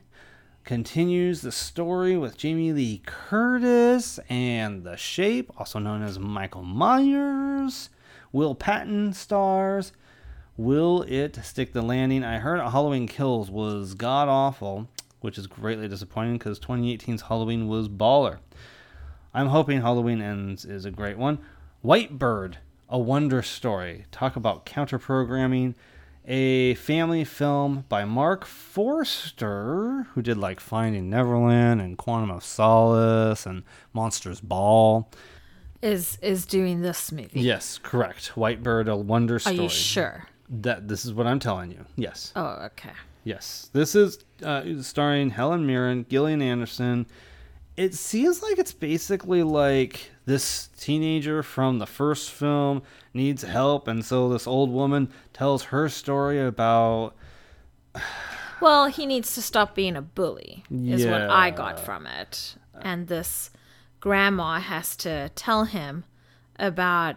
Continues 0.65 1.41
the 1.41 1.51
story 1.51 2.15
with 2.15 2.37
Jamie 2.37 2.73
Lee 2.73 3.01
Curtis 3.03 4.19
and 4.29 4.83
The 4.83 4.97
Shape, 4.97 5.51
also 5.57 5.79
known 5.79 6.03
as 6.03 6.19
Michael 6.19 6.61
Myers. 6.61 7.89
Will 8.31 8.53
Patton 8.53 9.13
stars. 9.13 9.93
Will 10.57 11.01
it 11.07 11.39
stick 11.43 11.73
the 11.73 11.81
landing? 11.81 12.23
I 12.23 12.37
heard 12.37 12.59
Halloween 12.59 13.07
Kills 13.07 13.49
was 13.49 13.95
god 13.95 14.29
awful, 14.29 14.87
which 15.21 15.39
is 15.39 15.47
greatly 15.47 15.87
disappointing 15.87 16.33
because 16.33 16.59
2018's 16.59 17.23
Halloween 17.23 17.67
was 17.67 17.89
baller. 17.89 18.37
I'm 19.33 19.47
hoping 19.47 19.81
Halloween 19.81 20.21
Ends 20.21 20.65
is 20.65 20.85
a 20.85 20.91
great 20.91 21.17
one. 21.17 21.39
White 21.81 22.19
Bird, 22.19 22.57
a 22.89 22.99
wonder 22.99 23.41
story. 23.41 24.05
Talk 24.11 24.35
about 24.35 24.65
counter 24.65 24.99
programming. 24.99 25.75
A 26.27 26.75
family 26.75 27.23
film 27.23 27.85
by 27.89 28.05
Marc 28.05 28.45
Forster, 28.45 30.05
who 30.13 30.21
did 30.21 30.37
like 30.37 30.59
Finding 30.59 31.09
Neverland 31.09 31.81
and 31.81 31.97
Quantum 31.97 32.29
of 32.29 32.43
Solace 32.43 33.45
and 33.47 33.63
Monsters 33.93 34.39
Ball. 34.39 35.09
Is 35.81 36.19
is 36.21 36.45
doing 36.45 36.81
this 36.81 37.11
movie? 37.11 37.39
Yes, 37.39 37.79
correct. 37.81 38.37
White 38.37 38.61
Bird, 38.61 38.87
a 38.87 38.95
wonder 38.95 39.39
story. 39.39 39.57
Are 39.57 39.61
you 39.63 39.69
sure? 39.69 40.27
That 40.47 40.87
this 40.87 41.05
is 41.05 41.13
what 41.13 41.25
I'm 41.25 41.39
telling 41.39 41.71
you. 41.71 41.85
Yes. 41.95 42.33
Oh, 42.35 42.65
okay. 42.65 42.91
Yes. 43.23 43.69
This 43.73 43.95
is 43.95 44.19
uh, 44.43 44.63
starring 44.81 45.31
Helen 45.31 45.65
Mirren, 45.65 46.05
Gillian 46.07 46.41
Anderson. 46.41 47.07
It 47.81 47.95
seems 47.95 48.43
like 48.43 48.59
it's 48.59 48.73
basically 48.73 49.41
like 49.41 50.11
this 50.25 50.69
teenager 50.77 51.41
from 51.41 51.79
the 51.79 51.87
first 51.87 52.29
film 52.29 52.83
needs 53.11 53.41
help, 53.41 53.87
and 53.87 54.05
so 54.05 54.29
this 54.29 54.45
old 54.45 54.71
woman 54.71 55.09
tells 55.33 55.63
her 55.65 55.89
story 55.89 56.39
about. 56.39 57.15
Well, 58.61 58.89
he 58.89 59.07
needs 59.07 59.33
to 59.33 59.41
stop 59.41 59.73
being 59.73 59.95
a 59.95 60.03
bully, 60.03 60.63
is 60.69 61.03
what 61.07 61.23
I 61.23 61.49
got 61.49 61.79
from 61.79 62.05
it. 62.05 62.57
And 62.79 63.07
this 63.07 63.49
grandma 63.99 64.59
has 64.59 64.95
to 64.97 65.29
tell 65.29 65.63
him 65.63 66.03
about 66.59 67.15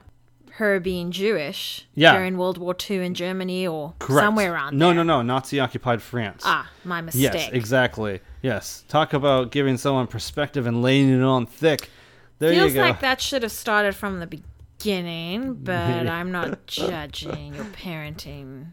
her 0.58 0.78
being 0.78 1.10
Jewish 1.10 1.86
Yeah. 1.94 2.12
during 2.12 2.38
World 2.38 2.58
War 2.58 2.76
II 2.88 3.04
in 3.04 3.14
Germany 3.14 3.66
or 3.66 3.94
Correct. 3.98 4.24
somewhere 4.24 4.52
around 4.54 4.78
no, 4.78 4.86
there. 4.86 4.96
no, 4.96 5.02
no, 5.02 5.22
no, 5.22 5.34
Nazi 5.34 5.58
occupied 5.58 6.00
France. 6.00 6.42
Ah, 6.46 6.70
my 6.84 7.00
mistake. 7.00 7.22
Yes, 7.22 7.50
exactly. 7.52 8.20
Yes. 8.40 8.84
Talk 8.88 9.12
about 9.12 9.50
giving 9.50 9.76
someone 9.76 10.06
perspective 10.06 10.66
and 10.66 10.80
laying 10.82 11.10
it 11.12 11.22
on 11.22 11.46
thick. 11.46 11.90
There 12.38 12.52
Feels 12.52 12.72
you 12.72 12.80
go. 12.80 12.82
like 12.82 13.00
that 13.00 13.20
should 13.20 13.42
have 13.42 13.52
started 13.52 13.94
from 13.96 14.20
the 14.20 14.26
beginning, 14.28 15.54
but 15.62 16.06
I'm 16.06 16.30
not 16.30 16.66
judging 16.66 17.54
your 17.54 17.64
parenting, 17.64 18.72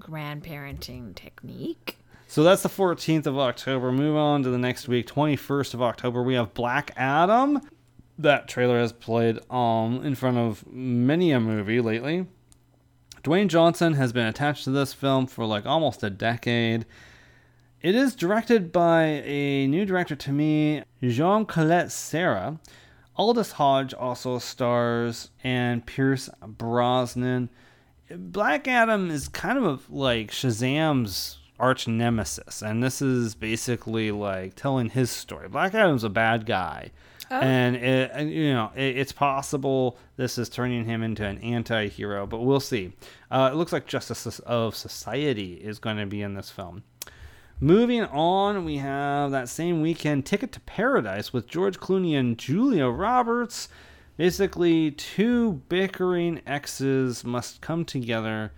grandparenting 0.00 1.14
technique. 1.14 1.98
So 2.26 2.42
that's 2.44 2.62
the 2.62 2.68
14th 2.68 3.26
of 3.26 3.38
October. 3.38 3.90
Move 3.90 4.16
on 4.16 4.42
to 4.44 4.50
the 4.50 4.58
next 4.58 4.86
week, 4.88 5.06
21st 5.08 5.74
of 5.74 5.82
October. 5.82 6.22
We 6.22 6.34
have 6.34 6.54
Black 6.54 6.92
Adam. 6.96 7.60
That 8.22 8.48
trailer 8.48 8.78
has 8.78 8.92
played 8.92 9.38
um 9.50 10.04
in 10.04 10.14
front 10.14 10.36
of 10.36 10.70
many 10.70 11.32
a 11.32 11.40
movie 11.40 11.80
lately. 11.80 12.26
Dwayne 13.22 13.48
Johnson 13.48 13.94
has 13.94 14.12
been 14.12 14.26
attached 14.26 14.64
to 14.64 14.70
this 14.70 14.92
film 14.92 15.26
for 15.26 15.44
like 15.44 15.66
almost 15.66 16.02
a 16.02 16.10
decade. 16.10 16.86
It 17.80 17.94
is 17.94 18.14
directed 18.14 18.72
by 18.72 19.22
a 19.24 19.66
new 19.66 19.86
director 19.86 20.14
to 20.16 20.32
me, 20.32 20.82
Jean 21.02 21.46
Colette 21.46 21.90
Serra. 21.90 22.60
Aldis 23.16 23.52
Hodge 23.52 23.94
also 23.94 24.38
stars, 24.38 25.30
and 25.42 25.84
Pierce 25.84 26.28
Brosnan. 26.46 27.50
Black 28.10 28.68
Adam 28.68 29.10
is 29.10 29.28
kind 29.28 29.58
of 29.58 29.90
like 29.90 30.30
Shazam's 30.30 31.38
arch 31.58 31.86
nemesis, 31.86 32.62
and 32.62 32.82
this 32.82 33.00
is 33.00 33.34
basically 33.34 34.10
like 34.10 34.54
telling 34.54 34.90
his 34.90 35.10
story. 35.10 35.48
Black 35.48 35.74
Adam's 35.74 36.04
a 36.04 36.08
bad 36.08 36.46
guy, 36.46 36.90
and, 37.30 37.76
it, 37.76 38.10
and, 38.12 38.30
you 38.30 38.52
know 38.52 38.72
it, 38.74 38.98
it's 38.98 39.12
possible 39.12 39.98
this 40.16 40.38
is 40.38 40.48
turning 40.48 40.84
him 40.84 41.02
into 41.02 41.24
an 41.24 41.38
anti-hero, 41.38 42.26
but 42.26 42.40
we'll 42.40 42.60
see. 42.60 42.92
Uh, 43.30 43.50
it 43.52 43.56
looks 43.56 43.72
like 43.72 43.86
Justice 43.86 44.38
of 44.40 44.74
Society 44.74 45.54
is 45.54 45.78
going 45.78 45.96
to 45.96 46.06
be 46.06 46.22
in 46.22 46.34
this 46.34 46.50
film. 46.50 46.82
Moving 47.62 48.04
on, 48.04 48.64
we 48.64 48.78
have 48.78 49.30
that 49.32 49.48
same 49.48 49.82
weekend 49.82 50.24
Ticket 50.24 50.50
to 50.52 50.60
Paradise 50.60 51.32
with 51.32 51.46
George 51.46 51.78
Clooney 51.78 52.18
and 52.18 52.38
Julia 52.38 52.86
Roberts. 52.86 53.68
Basically, 54.16 54.90
two 54.92 55.62
bickering 55.68 56.40
exes 56.46 57.22
must 57.22 57.60
come 57.60 57.84
together 57.84 58.52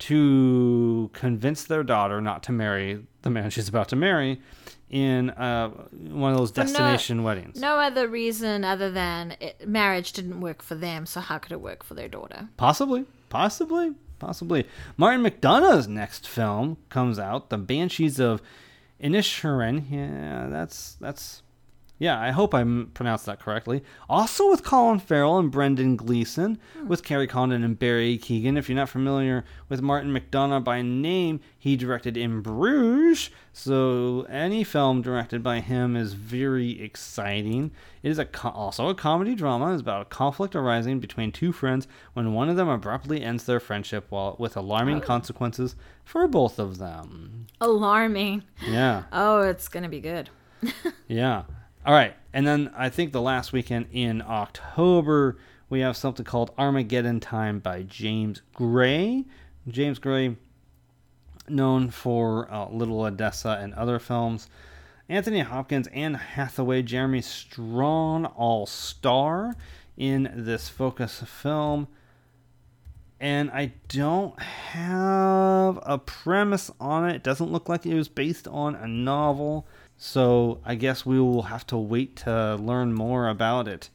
to 0.00 1.10
convince 1.12 1.64
their 1.64 1.82
daughter 1.82 2.20
not 2.20 2.42
to 2.44 2.52
marry 2.52 3.04
the 3.22 3.30
man 3.30 3.50
she's 3.50 3.68
about 3.68 3.88
to 3.88 3.96
marry 3.96 4.40
in 4.90 5.30
uh, 5.30 5.68
one 5.68 6.32
of 6.32 6.38
those 6.38 6.56
no- 6.56 6.62
destination 6.62 7.22
weddings. 7.22 7.60
No 7.60 7.78
other 7.78 8.06
reason 8.08 8.64
other 8.64 8.90
than 8.90 9.36
it, 9.40 9.66
marriage 9.68 10.12
didn't 10.12 10.40
work 10.40 10.62
for 10.62 10.74
them, 10.74 11.06
so 11.06 11.20
how 11.20 11.38
could 11.38 11.52
it 11.52 11.60
work 11.60 11.82
for 11.82 11.94
their 11.94 12.08
daughter? 12.08 12.48
Possibly, 12.56 13.06
possibly, 13.28 13.92
possibly. 14.18 14.66
Martin 14.96 15.22
McDonagh's 15.24 15.88
next 15.88 16.28
film 16.28 16.76
comes 16.88 17.18
out, 17.18 17.50
The 17.50 17.58
Banshees 17.58 18.20
of 18.20 18.40
Inisherin. 19.02 19.90
Yeah, 19.90 20.48
that's 20.48 20.96
that's. 21.00 21.42
Yeah, 21.98 22.20
I 22.20 22.32
hope 22.32 22.54
I 22.54 22.64
pronounced 22.92 23.26
that 23.26 23.38
correctly. 23.38 23.82
Also 24.08 24.50
with 24.50 24.64
Colin 24.64 24.98
Farrell 24.98 25.38
and 25.38 25.50
Brendan 25.50 25.94
Gleeson, 25.94 26.58
hmm. 26.76 26.88
with 26.88 27.04
Kerry 27.04 27.28
Condon 27.28 27.62
and 27.62 27.78
Barry 27.78 28.18
Keoghan. 28.18 28.58
If 28.58 28.68
you're 28.68 28.76
not 28.76 28.88
familiar 28.88 29.44
with 29.68 29.80
Martin 29.80 30.12
McDonagh 30.12 30.64
by 30.64 30.82
name, 30.82 31.38
he 31.56 31.76
directed 31.76 32.16
In 32.16 32.40
Bruges, 32.40 33.30
so 33.52 34.26
any 34.28 34.64
film 34.64 35.02
directed 35.02 35.42
by 35.42 35.60
him 35.60 35.94
is 35.94 36.14
very 36.14 36.82
exciting. 36.82 37.70
It 38.02 38.10
is 38.10 38.18
a 38.18 38.24
co- 38.24 38.50
also 38.50 38.88
a 38.88 38.94
comedy 38.94 39.36
drama. 39.36 39.72
It's 39.72 39.80
about 39.80 40.02
a 40.02 40.06
conflict 40.06 40.56
arising 40.56 40.98
between 40.98 41.30
two 41.30 41.52
friends 41.52 41.86
when 42.14 42.34
one 42.34 42.48
of 42.48 42.56
them 42.56 42.68
abruptly 42.68 43.22
ends 43.22 43.44
their 43.44 43.60
friendship 43.60 44.06
while 44.08 44.34
with 44.40 44.56
alarming 44.56 44.96
oh. 44.96 45.00
consequences 45.00 45.76
for 46.04 46.26
both 46.26 46.58
of 46.58 46.78
them. 46.78 47.46
Alarming. 47.60 48.42
Yeah. 48.66 49.04
Oh, 49.12 49.42
it's 49.42 49.68
gonna 49.68 49.88
be 49.88 50.00
good. 50.00 50.30
Yeah. 51.06 51.42
All 51.86 51.92
right. 51.92 52.14
And 52.32 52.46
then 52.46 52.72
I 52.76 52.88
think 52.88 53.12
the 53.12 53.20
last 53.20 53.52
weekend 53.52 53.86
in 53.92 54.22
October, 54.22 55.36
we 55.68 55.80
have 55.80 55.96
something 55.96 56.24
called 56.24 56.50
Armageddon 56.56 57.20
Time 57.20 57.58
by 57.58 57.82
James 57.82 58.42
Gray. 58.54 59.24
James 59.68 59.98
Gray, 59.98 60.36
known 61.48 61.90
for 61.90 62.50
uh, 62.50 62.68
Little 62.70 63.02
Odessa 63.02 63.58
and 63.60 63.74
other 63.74 63.98
films. 63.98 64.48
Anthony 65.08 65.40
Hopkins, 65.40 65.86
Anne 65.88 66.14
Hathaway, 66.14 66.82
Jeremy 66.82 67.20
Strong, 67.20 68.26
all 68.26 68.66
star 68.66 69.54
in 69.96 70.32
this 70.34 70.68
focus 70.70 71.22
film. 71.26 71.86
And 73.20 73.50
I 73.50 73.72
don't 73.88 74.40
have 74.40 75.78
a 75.82 75.98
premise 75.98 76.70
on 76.80 77.08
it. 77.08 77.16
It 77.16 77.22
doesn't 77.22 77.52
look 77.52 77.68
like 77.68 77.84
it 77.84 77.94
was 77.94 78.08
based 78.08 78.48
on 78.48 78.74
a 78.74 78.88
novel. 78.88 79.66
So 80.06 80.60
I 80.66 80.74
guess 80.74 81.06
we 81.06 81.18
will 81.18 81.44
have 81.44 81.66
to 81.68 81.78
wait 81.78 82.14
to 82.16 82.56
learn 82.56 82.92
more 82.92 83.26
about 83.26 83.66
it. 83.66 83.88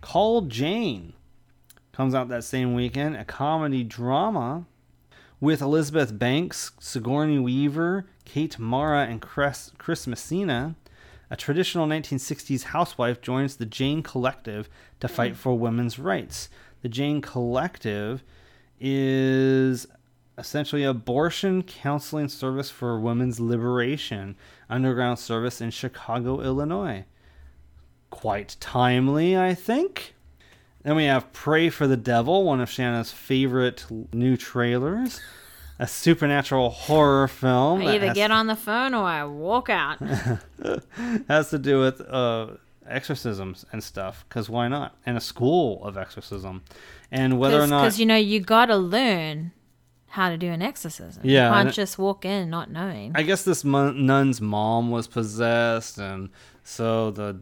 Call 0.00 0.42
Jane 0.42 1.14
comes 1.90 2.14
out 2.14 2.28
that 2.28 2.44
same 2.44 2.74
weekend, 2.74 3.16
a 3.16 3.24
comedy 3.24 3.82
drama 3.82 4.66
with 5.40 5.60
Elizabeth 5.60 6.16
Banks, 6.16 6.70
Sigourney 6.78 7.40
Weaver, 7.40 8.06
Kate 8.24 8.56
Mara, 8.56 9.06
and 9.06 9.20
Chris, 9.20 9.72
Chris 9.78 10.06
Messina. 10.06 10.76
A 11.28 11.34
traditional 11.34 11.88
1960s 11.88 12.62
housewife 12.62 13.20
joins 13.20 13.56
the 13.56 13.66
Jane 13.66 14.04
Collective 14.04 14.70
to 15.00 15.08
fight 15.08 15.36
for 15.36 15.58
women's 15.58 15.98
rights. 15.98 16.48
The 16.82 16.88
Jane 16.88 17.20
Collective 17.20 18.22
is 18.78 19.88
essentially 20.38 20.84
abortion 20.84 21.64
counseling 21.64 22.28
service 22.28 22.70
for 22.70 23.00
women's 23.00 23.40
liberation 23.40 24.36
underground 24.68 25.18
service 25.18 25.60
in 25.60 25.70
Chicago, 25.70 26.40
Illinois. 26.40 27.04
Quite 28.10 28.56
timely, 28.60 29.36
I 29.36 29.54
think. 29.54 30.14
Then 30.82 30.96
we 30.96 31.04
have 31.04 31.32
Prey 31.32 31.68
for 31.68 31.86
the 31.86 31.96
Devil, 31.96 32.44
one 32.44 32.60
of 32.60 32.70
Shanna's 32.70 33.12
favorite 33.12 33.86
new 34.12 34.36
trailers. 34.36 35.20
A 35.78 35.86
supernatural 35.86 36.70
horror 36.70 37.28
film. 37.28 37.82
I 37.82 37.96
either 37.96 38.12
get 38.14 38.30
on 38.30 38.48
the 38.48 38.56
phone 38.56 38.94
or 38.94 39.04
I 39.04 39.24
walk 39.24 39.68
out. 39.68 39.98
has 41.28 41.50
to 41.50 41.58
do 41.58 41.78
with 41.80 42.00
uh, 42.00 42.48
exorcisms 42.86 43.64
and 43.70 43.82
stuff. 43.84 44.24
Because 44.28 44.48
why 44.48 44.66
not? 44.66 44.96
And 45.06 45.16
a 45.16 45.20
school 45.20 45.84
of 45.84 45.96
exorcism, 45.96 46.62
and 47.12 47.38
whether 47.38 47.60
or 47.60 47.66
not 47.66 47.82
Because 47.82 48.00
you 48.00 48.06
know 48.06 48.16
you 48.16 48.40
gotta 48.40 48.76
learn 48.76 49.52
how 50.08 50.30
to 50.30 50.38
do 50.38 50.50
an 50.50 50.62
exorcism. 50.62 51.22
Yeah, 51.24 51.48
you 51.48 51.64
can't 51.64 51.74
just 51.74 51.98
walk 51.98 52.24
in 52.24 52.50
not 52.50 52.70
knowing. 52.70 53.12
I 53.14 53.22
guess 53.22 53.44
this 53.44 53.62
mon- 53.62 54.06
nun's 54.06 54.40
mom 54.40 54.90
was 54.90 55.06
possessed, 55.06 55.98
and 55.98 56.30
so 56.64 57.10
the 57.10 57.34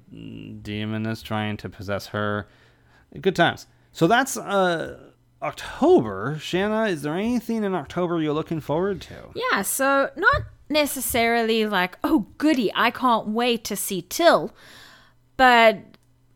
demon 0.62 1.06
is 1.06 1.22
trying 1.22 1.56
to 1.58 1.68
possess 1.68 2.08
her. 2.08 2.48
Good 3.20 3.36
times. 3.36 3.66
So 3.92 4.06
that's 4.06 4.36
uh, 4.36 4.98
October. 5.40 6.38
Shanna, 6.40 6.86
is 6.86 7.02
there 7.02 7.14
anything 7.14 7.62
in 7.64 7.74
October 7.74 8.20
you're 8.20 8.34
looking 8.34 8.60
forward 8.60 9.00
to? 9.02 9.30
Yeah, 9.34 9.62
so 9.62 10.10
not 10.16 10.42
necessarily 10.68 11.66
like, 11.66 11.98
oh, 12.02 12.26
goody, 12.36 12.70
I 12.74 12.90
can't 12.90 13.28
wait 13.28 13.64
to 13.64 13.76
see 13.76 14.02
Till, 14.02 14.52
but 15.36 15.78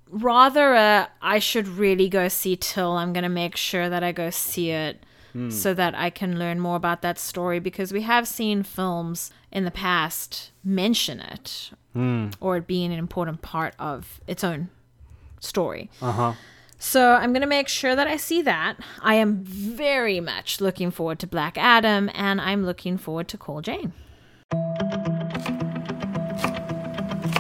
rather 0.09 0.75
uh, 0.75 1.07
I 1.21 1.41
should 1.41 1.67
really 1.67 2.09
go 2.09 2.29
see 2.29 2.57
Till. 2.57 2.93
I'm 2.93 3.13
going 3.13 3.25
to 3.25 3.29
make 3.29 3.57
sure 3.57 3.89
that 3.89 4.05
I 4.05 4.13
go 4.13 4.31
see 4.31 4.71
it 4.71 5.05
so 5.49 5.75
that 5.75 5.95
I 5.95 6.11
can 6.11 6.39
learn 6.39 6.61
more 6.61 6.77
about 6.77 7.03
that 7.03 7.19
story 7.19 7.61
because 7.61 7.93
we 7.93 8.03
have 8.03 8.27
seen 8.27 8.63
films 8.63 9.31
in 9.53 9.65
the 9.65 9.71
past 9.71 10.51
mention 10.65 11.21
it 11.21 11.71
or 12.41 12.57
it 12.57 12.67
being 12.67 12.93
an 12.93 12.99
important 12.99 13.43
part 13.43 13.75
of 13.79 14.21
its 14.27 14.43
own 14.45 14.69
story. 15.41 15.91
Uh 16.03 16.13
huh. 16.13 16.33
So 16.79 17.13
I'm 17.13 17.33
going 17.33 17.43
to 17.43 17.47
make 17.47 17.69
sure 17.69 17.95
that 17.95 18.07
I 18.07 18.17
see 18.17 18.41
that. 18.43 18.79
I 19.03 19.17
am 19.17 19.45
very 19.45 20.19
much 20.19 20.61
looking 20.63 20.91
forward 20.91 21.19
to 21.19 21.27
Black 21.27 21.59
Adam 21.59 22.11
and 22.15 22.41
I'm 22.41 22.65
looking 22.65 22.97
forward 22.97 23.29
to 23.29 23.39
Call 23.39 23.61
Jane. 23.61 23.93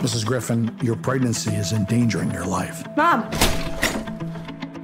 Mrs. 0.01 0.25
Griffin, 0.27 0.77
your 0.83 0.97
pregnancy 0.97 1.55
is 1.55 1.73
endangering 1.73 2.31
your 2.31 2.47
life. 2.47 2.85
Mom! 2.97 3.23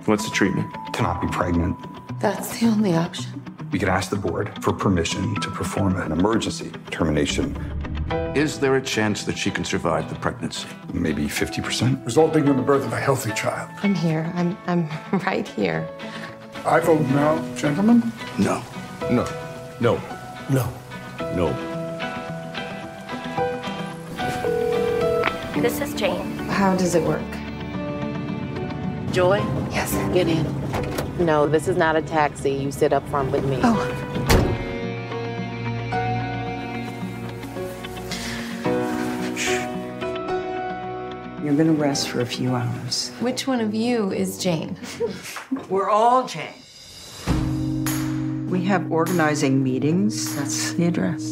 What's 0.07 0.25
the 0.25 0.31
treatment? 0.35 0.73
Cannot 0.93 1.21
be 1.21 1.29
pregnant. 1.29 1.77
That's 2.19 2.59
the 2.59 2.67
only 2.67 2.95
option. 2.95 3.43
We 3.71 3.79
could 3.79 3.89
ask 3.89 4.09
the 4.11 4.17
board 4.17 4.51
for 4.63 4.73
permission 4.73 5.35
to 5.41 5.51
perform 5.51 5.97
an 6.01 6.13
emergency 6.13 6.73
termination. 6.91 7.55
Is 8.35 8.59
there 8.59 8.77
a 8.77 8.83
chance 8.83 9.25
that 9.25 9.37
she 9.37 9.51
can 9.51 9.65
survive 9.65 10.09
the 10.09 10.15
pregnancy? 10.15 10.67
Maybe 10.95 11.27
50%. 11.27 12.05
Resulting 12.07 12.47
in 12.47 12.57
the 12.57 12.63
birth 12.63 12.87
of 12.87 12.93
a 12.93 13.01
healthy 13.01 13.33
child. 13.33 13.71
I'm 13.83 13.95
here. 13.95 14.33
I'm 14.35 14.57
I'm 14.67 14.89
right 15.27 15.47
here. 15.47 15.87
I 16.65 16.81
vote 16.81 17.01
no, 17.09 17.55
gentlemen. 17.57 18.13
No. 18.39 18.63
No. 19.11 19.27
No. 19.81 20.01
No. 20.49 20.73
No. 21.35 21.53
This 25.61 25.81
is 25.81 25.93
Jane. 25.95 26.37
How 26.49 26.77
does 26.77 26.95
it 26.95 27.03
work? 27.03 27.21
Joy? 29.13 29.39
Yes. 29.71 29.93
Get 30.15 30.29
in. 30.29 30.66
No, 31.19 31.49
this 31.49 31.67
is 31.67 31.77
not 31.77 31.97
a 31.97 32.03
taxi. 32.03 32.53
You 32.53 32.71
sit 32.71 32.93
up 32.93 33.09
front 33.09 33.33
with 33.33 33.45
me. 33.45 33.59
Oh. 33.63 34.07
You're 41.43 41.55
gonna 41.55 41.73
rest 41.73 42.11
for 42.11 42.21
a 42.21 42.27
few 42.27 42.55
hours. 42.55 43.11
Which 43.21 43.47
one 43.47 43.61
of 43.61 43.75
you 43.75 44.13
is 44.13 44.37
Jane? 44.37 44.77
We're 45.71 45.89
all 45.89 46.27
Jane. 46.27 46.53
We 48.51 48.65
have 48.65 48.91
organizing 48.93 49.63
meetings. 49.63 50.35
That's 50.37 50.73
the 50.73 50.87
address. 50.87 51.31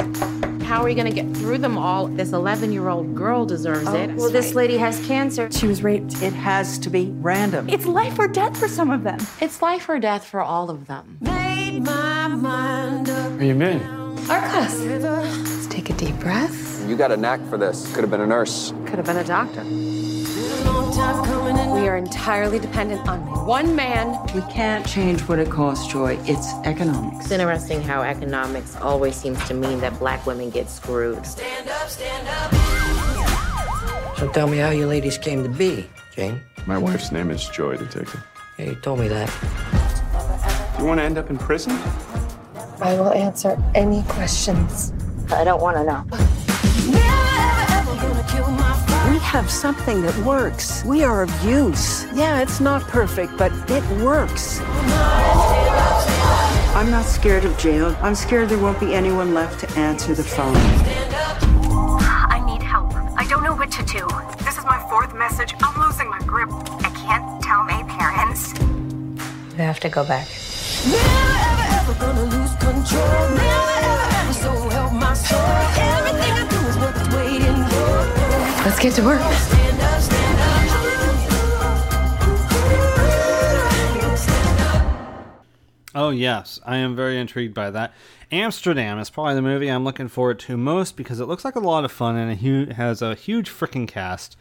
How 0.74 0.80
are 0.80 0.86
we 0.86 0.94
gonna 0.96 1.12
get 1.12 1.32
through 1.36 1.58
them 1.58 1.78
all? 1.78 2.08
This 2.08 2.32
11 2.32 2.72
year 2.72 2.88
old 2.88 3.14
girl 3.14 3.46
deserves 3.46 3.86
it. 3.92 4.10
Oh, 4.10 4.14
well, 4.16 4.28
this 4.28 4.54
lady 4.54 4.76
has 4.76 4.98
cancer. 5.06 5.48
She 5.52 5.68
was 5.68 5.84
raped. 5.84 6.20
It 6.20 6.32
has 6.32 6.80
to 6.80 6.90
be 6.90 7.12
random. 7.20 7.68
It's 7.68 7.86
life 7.86 8.18
or 8.18 8.26
death 8.26 8.58
for 8.58 8.66
some 8.66 8.90
of 8.90 9.04
them. 9.04 9.20
It's 9.40 9.62
life 9.62 9.88
or 9.88 10.00
death 10.00 10.24
for 10.24 10.40
all 10.40 10.70
of 10.70 10.88
them. 10.88 11.20
Are 11.24 11.60
you 13.44 13.52
in? 13.52 13.80
Our 14.28 14.40
class. 14.40 14.76
Let's 14.80 15.68
take 15.68 15.90
a 15.90 15.92
deep 15.92 16.18
breath. 16.18 16.88
You 16.88 16.96
got 16.96 17.12
a 17.12 17.16
knack 17.16 17.38
for 17.48 17.56
this. 17.56 17.94
Could 17.94 18.02
have 18.02 18.10
been 18.10 18.22
a 18.22 18.26
nurse. 18.26 18.72
Could 18.84 18.96
have 18.96 19.06
been 19.06 19.18
a 19.18 19.22
doctor. 19.22 19.62
We 20.94 21.88
are 21.88 21.96
entirely 21.96 22.60
dependent 22.60 23.08
on 23.08 23.20
one 23.46 23.74
man. 23.74 24.16
We 24.32 24.42
can't 24.42 24.86
change 24.86 25.22
what 25.22 25.40
it 25.40 25.50
costs, 25.50 25.88
Joy. 25.88 26.16
It's 26.22 26.52
economics. 26.64 27.24
It's 27.24 27.32
interesting 27.32 27.82
how 27.82 28.02
economics 28.02 28.76
always 28.76 29.16
seems 29.16 29.42
to 29.48 29.54
mean 29.54 29.80
that 29.80 29.98
black 29.98 30.24
women 30.24 30.50
get 30.50 30.70
screwed. 30.70 31.26
So 31.26 31.42
tell 34.32 34.46
me 34.46 34.58
how 34.58 34.70
you 34.70 34.86
ladies 34.86 35.18
came 35.18 35.42
to 35.42 35.48
be, 35.48 35.90
Jane. 36.14 36.40
My 36.64 36.78
wife's 36.78 37.10
name 37.10 37.32
is 37.32 37.44
Joy, 37.48 37.76
Detective. 37.76 38.24
Yeah, 38.56 38.66
you 38.66 38.76
told 38.76 39.00
me 39.00 39.08
that. 39.08 39.28
You 40.78 40.84
want 40.84 41.00
to 41.00 41.04
end 41.04 41.18
up 41.18 41.28
in 41.28 41.38
prison? 41.38 41.72
I 42.80 42.94
will 42.94 43.12
answer 43.12 43.60
any 43.74 44.04
questions. 44.04 44.92
I 45.32 45.42
don't 45.42 45.60
want 45.60 45.76
to 45.76 45.84
know. 45.84 46.33
Have 49.34 49.50
something 49.50 50.00
that 50.00 50.16
works. 50.18 50.84
We 50.84 51.02
are 51.02 51.24
of 51.24 51.44
use. 51.44 52.06
Yeah, 52.14 52.40
it's 52.40 52.60
not 52.60 52.82
perfect, 52.82 53.36
but 53.36 53.50
it 53.68 53.82
works. 54.00 54.60
I'm 56.78 56.88
not 56.88 57.04
scared 57.04 57.44
of 57.44 57.58
jail. 57.58 57.96
I'm 58.00 58.14
scared 58.14 58.48
there 58.48 58.60
won't 58.60 58.78
be 58.78 58.94
anyone 58.94 59.34
left 59.34 59.58
to 59.58 59.68
answer 59.76 60.14
the 60.14 60.22
phone. 60.22 60.54
I 62.36 62.40
need 62.46 62.62
help. 62.62 62.94
I 63.18 63.26
don't 63.28 63.42
know 63.42 63.56
what 63.56 63.72
to 63.72 63.82
do. 63.82 64.06
This 64.44 64.56
is 64.56 64.64
my 64.66 64.78
fourth 64.88 65.12
message. 65.16 65.52
I'm 65.60 65.82
losing 65.84 66.08
my 66.08 66.20
grip. 66.20 66.50
I 66.86 66.90
can't 67.02 67.42
tell 67.42 67.64
my 67.64 67.82
parents. 67.98 68.54
You 69.56 69.64
have 69.64 69.80
to 69.80 69.88
go 69.88 70.04
back. 70.04 70.28
Let's 78.64 78.78
get 78.80 78.94
to 78.94 79.02
work. 79.04 79.20
Oh, 85.94 86.08
yes. 86.10 86.58
I 86.64 86.78
am 86.78 86.96
very 86.96 87.18
intrigued 87.18 87.52
by 87.52 87.70
that. 87.70 87.92
Amsterdam 88.32 88.98
is 88.98 89.10
probably 89.10 89.34
the 89.34 89.42
movie 89.42 89.68
I'm 89.68 89.84
looking 89.84 90.08
forward 90.08 90.38
to 90.40 90.56
most 90.56 90.96
because 90.96 91.20
it 91.20 91.26
looks 91.26 91.44
like 91.44 91.56
a 91.56 91.60
lot 91.60 91.84
of 91.84 91.92
fun 91.92 92.16
and 92.16 92.32
it 92.42 92.72
has 92.72 93.02
a 93.02 93.14
huge 93.14 93.50
freaking 93.50 93.86
cast. 93.86 94.36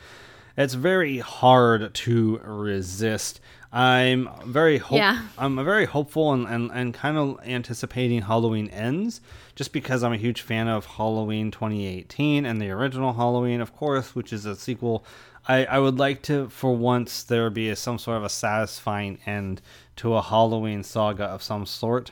It's 0.55 0.73
very 0.73 1.17
hard 1.17 1.93
to 1.93 2.39
resist. 2.45 3.41
I'm 3.73 4.29
very 4.45 4.77
hope- 4.77 4.97
Yeah. 4.97 5.23
I'm 5.37 5.55
very 5.65 5.85
hopeful 5.85 6.31
and, 6.31 6.47
and, 6.47 6.71
and 6.71 6.93
kind 6.93 7.17
of 7.17 7.39
anticipating 7.45 8.21
Halloween 8.21 8.67
ends 8.69 9.19
just 9.55 9.73
because 9.73 10.03
I'm 10.03 10.13
a 10.13 10.17
huge 10.17 10.41
fan 10.41 10.67
of 10.67 10.85
Halloween 10.85 11.49
2018 11.49 12.45
and 12.45 12.61
the 12.61 12.69
original 12.69 13.13
Halloween, 13.13 13.61
of 13.61 13.75
course, 13.75 14.13
which 14.15 14.31
is 14.31 14.45
a 14.45 14.55
sequel. 14.55 15.03
I, 15.47 15.65
I 15.65 15.79
would 15.79 15.97
like 15.97 16.21
to, 16.23 16.47
for 16.49 16.75
once, 16.75 17.23
there 17.23 17.49
be 17.49 17.69
a, 17.69 17.75
some 17.75 17.97
sort 17.97 18.17
of 18.17 18.23
a 18.23 18.29
satisfying 18.29 19.17
end 19.25 19.61
to 19.97 20.13
a 20.15 20.21
Halloween 20.21 20.83
saga 20.83 21.25
of 21.25 21.41
some 21.43 21.65
sort. 21.65 22.11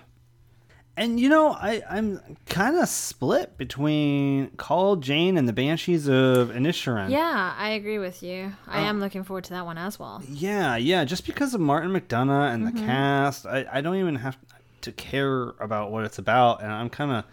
And 1.02 1.20
you 1.20 1.30
know, 1.30 1.50
I, 1.54 1.82
I'm 1.90 2.22
kind 2.48 2.78
of 2.78 2.88
split 2.88 3.58
between 3.58 4.52
Call 4.58 4.98
Jane 4.98 5.36
and 5.36 5.48
the 5.48 5.54
Banshees 5.54 6.08
of 6.08 6.50
Inisherin. 6.50 7.10
Yeah, 7.10 7.56
I 7.58 7.70
agree 7.72 7.98
with 7.98 8.22
you. 8.22 8.54
I 8.68 8.82
Oh. 8.82 8.84
am 8.86 9.00
looking 9.00 9.24
forward 9.24 9.46
to 9.46 9.50
that 9.54 9.66
one 9.66 9.80
as 9.80 9.98
well. 9.98 10.22
Yeah, 10.30 10.76
yeah. 10.76 11.04
Just 11.04 11.26
because 11.26 11.56
of 11.56 11.60
Martin 11.62 11.90
McDonagh 11.92 12.54
and 12.54 12.68
the 12.68 12.72
Mhm. 12.72 12.86
cast, 12.86 13.48
I, 13.48 13.66
I 13.72 13.82
don't 13.82 13.96
even 13.96 14.16
have 14.18 14.38
to 14.82 14.92
care 14.92 15.50
about 15.60 15.92
what 15.92 16.06
it's 16.06 16.20
about, 16.20 16.62
and 16.62 16.72
I'm 16.72 16.90
kind 16.90 17.12
of 17.12 17.24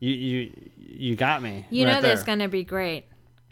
you 0.00 0.12
you 0.14 0.70
you 0.78 1.16
got 1.16 1.42
me. 1.42 1.66
You 1.68 1.84
right 1.86 1.92
know, 1.94 2.00
there's 2.00 2.22
going 2.22 2.38
to 2.38 2.48
be 2.48 2.64
great 2.64 3.04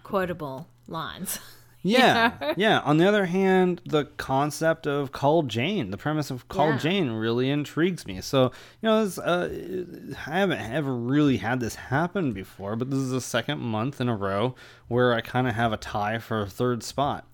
quotable 0.02 0.68
lines. 0.88 1.38
Yeah, 1.86 2.32
You 2.40 2.46
know? 2.48 2.54
yeah. 2.56 2.80
On 2.80 2.96
the 2.98 3.06
other 3.06 3.26
hand, 3.26 3.80
the 3.86 4.04
concept 4.16 4.86
of 4.86 5.12
Call 5.12 5.42
Jane, 5.44 5.90
the 5.90 5.96
premise 5.96 6.30
of 6.30 6.48
Call 6.48 6.70
Yeah. 6.70 6.78
Jane, 6.78 7.10
really 7.12 7.48
intrigues 7.50 8.06
me. 8.06 8.20
So 8.20 8.44
you 8.80 8.88
know, 8.88 9.04
this, 9.04 9.18
uh, 9.18 10.14
I 10.26 10.30
haven't 10.30 10.58
ever 10.60 10.94
really 10.94 11.36
had 11.38 11.60
this 11.60 11.74
happen 11.76 12.32
before, 12.32 12.76
but 12.76 12.90
this 12.90 12.98
is 12.98 13.10
the 13.10 13.20
second 13.20 13.60
month 13.60 14.00
in 14.00 14.08
a 14.08 14.16
row 14.16 14.54
where 14.88 15.12
I 15.14 15.20
kind 15.20 15.46
of 15.48 15.54
have 15.54 15.72
a 15.72 15.76
tie 15.76 16.18
for 16.18 16.42
a 16.42 16.46
third 16.46 16.82
spot. 16.82 17.26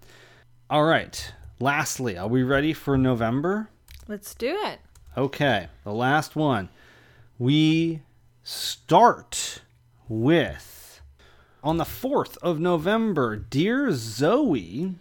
All 0.70 0.84
right. 0.84 1.32
Lastly, 1.60 2.16
are 2.18 2.28
we 2.28 2.42
ready 2.42 2.72
for 2.72 2.98
November? 2.98 3.68
Let's 4.08 4.34
do 4.34 4.56
it. 4.64 4.80
Okay, 5.16 5.68
the 5.84 5.92
last 5.92 6.34
one. 6.34 6.70
We 7.38 8.00
start 8.42 9.60
with 10.08 10.71
on 11.62 11.76
the 11.76 11.84
4th 11.84 12.36
of 12.38 12.58
November, 12.58 13.36
Dear 13.36 13.92
Zoe. 13.92 14.94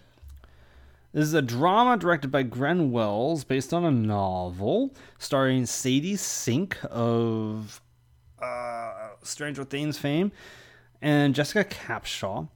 This 1.13 1.24
is 1.24 1.34
a 1.34 1.41
drama 1.41 1.97
directed 1.97 2.32
by 2.32 2.43
Gren 2.43 2.91
Wells 2.91 3.43
based 3.43 3.74
on 3.74 3.84
a 3.84 3.91
novel 3.91 4.93
starring 5.17 5.65
Sadie 5.65 6.15
Sink 6.15 6.78
of 6.89 7.82
uh, 8.41 9.10
Stranger 9.24 9.63
Things 9.65 9.97
fame 9.97 10.32
and 11.02 11.36
Jessica 11.36 11.65
Capshaw. 11.65 12.47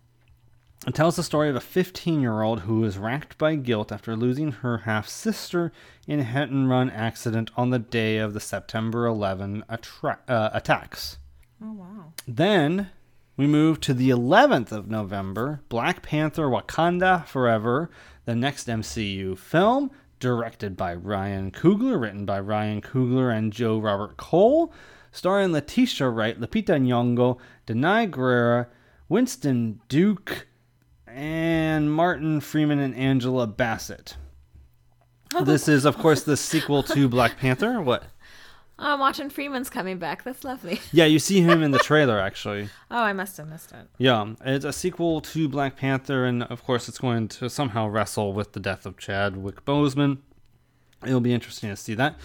It 0.87 0.93
tells 0.93 1.15
the 1.15 1.23
story 1.23 1.49
of 1.49 1.55
a 1.55 1.61
15 1.61 2.21
year 2.21 2.43
old 2.43 2.61
who 2.61 2.83
is 2.83 2.97
racked 2.97 3.37
by 3.37 3.55
guilt 3.55 3.91
after 3.91 4.15
losing 4.15 4.51
her 4.51 4.79
half 4.79 5.07
sister 5.09 5.71
in 6.07 6.19
a 6.19 6.23
hit 6.23 6.49
and 6.49 6.69
run 6.69 6.91
accident 6.91 7.49
on 7.57 7.71
the 7.71 7.79
day 7.79 8.19
of 8.19 8.33
the 8.33 8.39
September 8.39 9.05
11 9.07 9.63
attra- 9.67 10.19
uh, 10.27 10.51
attacks. 10.53 11.17
Oh, 11.61 11.73
wow. 11.73 12.13
Then 12.27 12.91
we 13.37 13.47
move 13.47 13.79
to 13.81 13.93
the 13.93 14.09
11th 14.09 14.71
of 14.71 14.89
November 14.89 15.61
Black 15.69 16.01
Panther 16.01 16.47
Wakanda 16.47 17.25
Forever, 17.25 17.89
the 18.25 18.35
next 18.35 18.67
MCU 18.67 19.37
film, 19.37 19.91
directed 20.19 20.77
by 20.77 20.93
Ryan 20.93 21.51
Coogler, 21.51 21.99
written 21.99 22.25
by 22.25 22.39
Ryan 22.39 22.81
Coogler 22.81 23.35
and 23.35 23.51
Joe 23.51 23.77
Robert 23.79 24.17
Cole, 24.17 24.73
starring 25.11 25.51
Letitia 25.51 26.09
Wright, 26.09 26.39
Lupita 26.39 26.79
Nyong'o, 26.79 27.37
Danai 27.67 28.09
Gurira, 28.09 28.67
Winston 29.09 29.81
Duke, 29.87 30.47
and 31.07 31.91
Martin 31.91 32.39
Freeman 32.39 32.79
and 32.79 32.95
Angela 32.95 33.47
Bassett. 33.47 34.17
Oh, 35.33 35.43
this 35.43 35.67
is, 35.67 35.85
of 35.85 35.97
course, 35.97 36.23
the 36.23 36.37
sequel 36.37 36.83
to 36.83 37.09
Black 37.09 37.37
Panther. 37.37 37.81
What? 37.81 38.05
I'm 38.77 38.99
watching 38.99 39.29
Freeman's 39.29 39.69
coming 39.69 39.97
back. 39.99 40.23
That's 40.23 40.43
lovely. 40.43 40.81
Yeah, 40.91 41.05
you 41.05 41.19
see 41.19 41.41
him 41.41 41.63
in 41.63 41.71
the 41.71 41.79
trailer, 41.79 42.19
actually. 42.19 42.69
Oh, 42.91 43.01
I 43.01 43.13
must 43.13 43.37
have 43.37 43.47
missed 43.47 43.71
it. 43.71 43.87
Yeah, 43.97 44.33
it's 44.45 44.63
a 44.63 44.71
sequel 44.71 45.19
to 45.21 45.49
Black 45.49 45.75
Panther, 45.75 46.25
and 46.25 46.43
of 46.43 46.63
course, 46.63 46.87
it's 46.87 46.99
going 46.99 47.27
to 47.29 47.49
somehow 47.49 47.87
wrestle 47.87 48.31
with 48.33 48.53
the 48.53 48.59
death 48.59 48.85
of 48.85 48.97
Chadwick 48.97 49.65
Boseman. 49.65 50.19
It'll 51.05 51.19
be 51.19 51.33
interesting 51.33 51.69
to 51.69 51.75
see 51.75 51.93
that. 51.95 52.15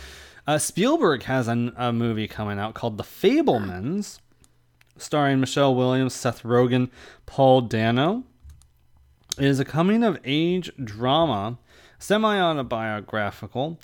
Uh, 0.47 0.59
Spielberg 0.59 1.25
has 1.25 1.49
a, 1.49 1.73
a 1.77 1.93
movie 1.93 2.29
coming 2.29 2.59
out 2.59 2.75
called 2.75 2.99
The 2.99 3.05
Fabelmans, 3.05 4.21
starring 4.97 5.41
Michelle 5.41 5.75
Williams, 5.75 6.15
Seth 6.15 6.43
Rogen, 6.43 6.91
Paul 7.27 7.63
Dano. 7.63 8.25
It 9.39 9.45
is 9.47 9.61
a 9.61 9.65
coming 9.65 10.03
of 10.05 10.19
age 10.25 10.71
drama, 10.83 11.59
semi 11.99 12.39
autobiographical, 12.39 13.81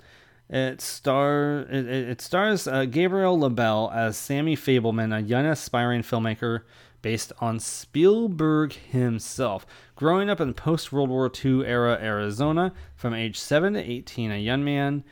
It 0.49 0.81
star 0.81 1.67
it, 1.71 1.87
it 1.87 2.21
stars 2.21 2.69
uh, 2.69 2.85
Gabriel 2.85 3.39
LaBelle 3.39 3.91
as 3.93 4.17
Sammy 4.17 4.57
Fabelman, 4.57 5.17
a 5.17 5.21
young 5.21 5.47
aspiring 5.47 6.03
filmmaker 6.03 6.63
based 7.03 7.33
on 7.41 7.59
Spielberg 7.59 8.73
himself. 8.73 9.67
Growing 9.97 10.31
up 10.31 10.41
in 10.41 10.55
post 10.55 10.93
World 10.93 11.09
War 11.09 11.31
II 11.45 11.65
era 11.65 11.99
Arizona, 12.01 12.73
from 12.95 13.15
age 13.15 13.39
7 13.39 13.75
to 13.75 13.81
18, 13.81 14.31
a 14.31 14.39
young 14.39 14.65
man 14.65 15.05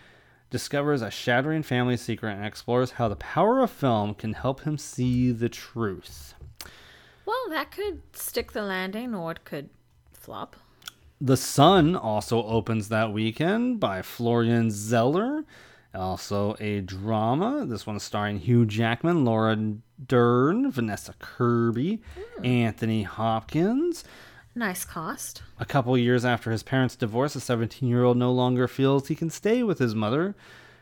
discovers 0.51 1.03
a 1.03 1.11
shattering 1.11 1.63
family 1.63 1.97
secret 1.97 2.33
and 2.33 2.45
explores 2.45 2.93
how 2.93 3.09
the 3.09 3.17
power 3.17 3.61
of 3.61 3.71
film 3.71 4.15
can 4.15 4.35
help 4.35 4.61
him 4.61 4.79
see 4.79 5.33
the 5.33 5.49
truth. 5.49 6.35
Well, 7.27 7.49
that 7.51 7.71
could 7.71 8.03
stick 8.13 8.53
the 8.53 8.63
landing 8.63 9.15
or 9.15 9.33
it 9.33 9.45
could 9.45 9.71
flop. 10.13 10.57
The 11.21 11.37
Son 11.37 11.97
also 11.97 12.45
opens 12.45 12.89
that 12.89 13.13
weekend 13.13 13.81
by 13.81 14.03
Florian 14.03 14.71
Zeller. 14.71 15.45
Also 15.95 16.57
a 16.59 16.81
drama. 16.81 17.65
This 17.67 17.87
one 17.87 18.01
starring 18.01 18.41
Hugh 18.41 18.67
Jackman, 18.67 19.25
Laura 19.25 19.57
Dern, 20.05 20.71
Vanessa 20.71 21.15
Kirby, 21.21 22.03
hmm. 22.17 22.45
Anthony 22.45 23.05
Hopkins. 23.05 24.05
Nice 24.57 24.85
cost. 24.85 25.43
A 25.59 25.65
couple 25.65 25.97
years 25.97 26.25
after 26.25 26.51
his 26.51 26.63
parents' 26.63 26.97
divorce, 26.97 27.35
a 27.37 27.41
17 27.41 27.89
year 27.89 28.05
old 28.05 28.17
no 28.17 28.33
longer 28.33 28.69
feels 28.69 29.09
he 29.09 29.15
can 29.15 29.31
stay 29.31 29.63
with 29.63 29.79
his 29.79 29.95
mother. 29.95 30.35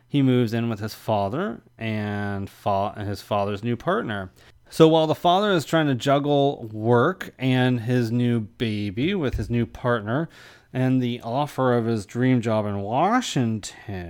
He 0.08 0.20
moves 0.20 0.52
in 0.52 0.68
with 0.68 0.80
his 0.80 0.94
father 0.94 1.62
and 1.78 2.50
fa- 2.50 2.94
his 2.98 3.22
father's 3.22 3.64
new 3.64 3.76
partner. 3.76 4.30
So 4.72 4.88
while 4.88 5.06
the 5.06 5.14
father 5.14 5.52
is 5.52 5.66
trying 5.66 5.88
to 5.88 5.94
juggle 5.94 6.66
work 6.72 7.34
and 7.38 7.80
his 7.80 8.10
new 8.10 8.40
baby 8.40 9.14
with 9.14 9.34
his 9.34 9.50
new 9.50 9.66
partner 9.66 10.30
and 10.72 11.02
the 11.02 11.20
offer 11.20 11.74
of 11.74 11.84
his 11.84 12.06
dream 12.06 12.40
job 12.40 12.64
in 12.64 12.80
Washington, 12.80 14.08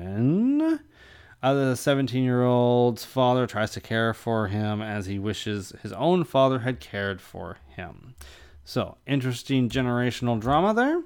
uh, 1.43 1.55
the 1.55 1.75
17 1.75 2.23
year 2.23 2.45
old's 2.45 3.05
father 3.05 3.49
tries 3.49 3.73
to 3.73 3.81
care 3.81 4.15
for 4.15 4.47
him 4.47 4.81
as 4.81 5.07
he 5.07 5.19
wishes 5.19 5.73
his 5.83 5.93
own 5.95 6.23
father 6.23 6.61
had 6.61 6.79
cared 6.79 7.21
for 7.21 7.59
him. 7.67 8.15
So, 8.65 8.99
interesting 9.05 9.69
generational 9.69 10.39
drama 10.39 10.75
there. 10.75 11.03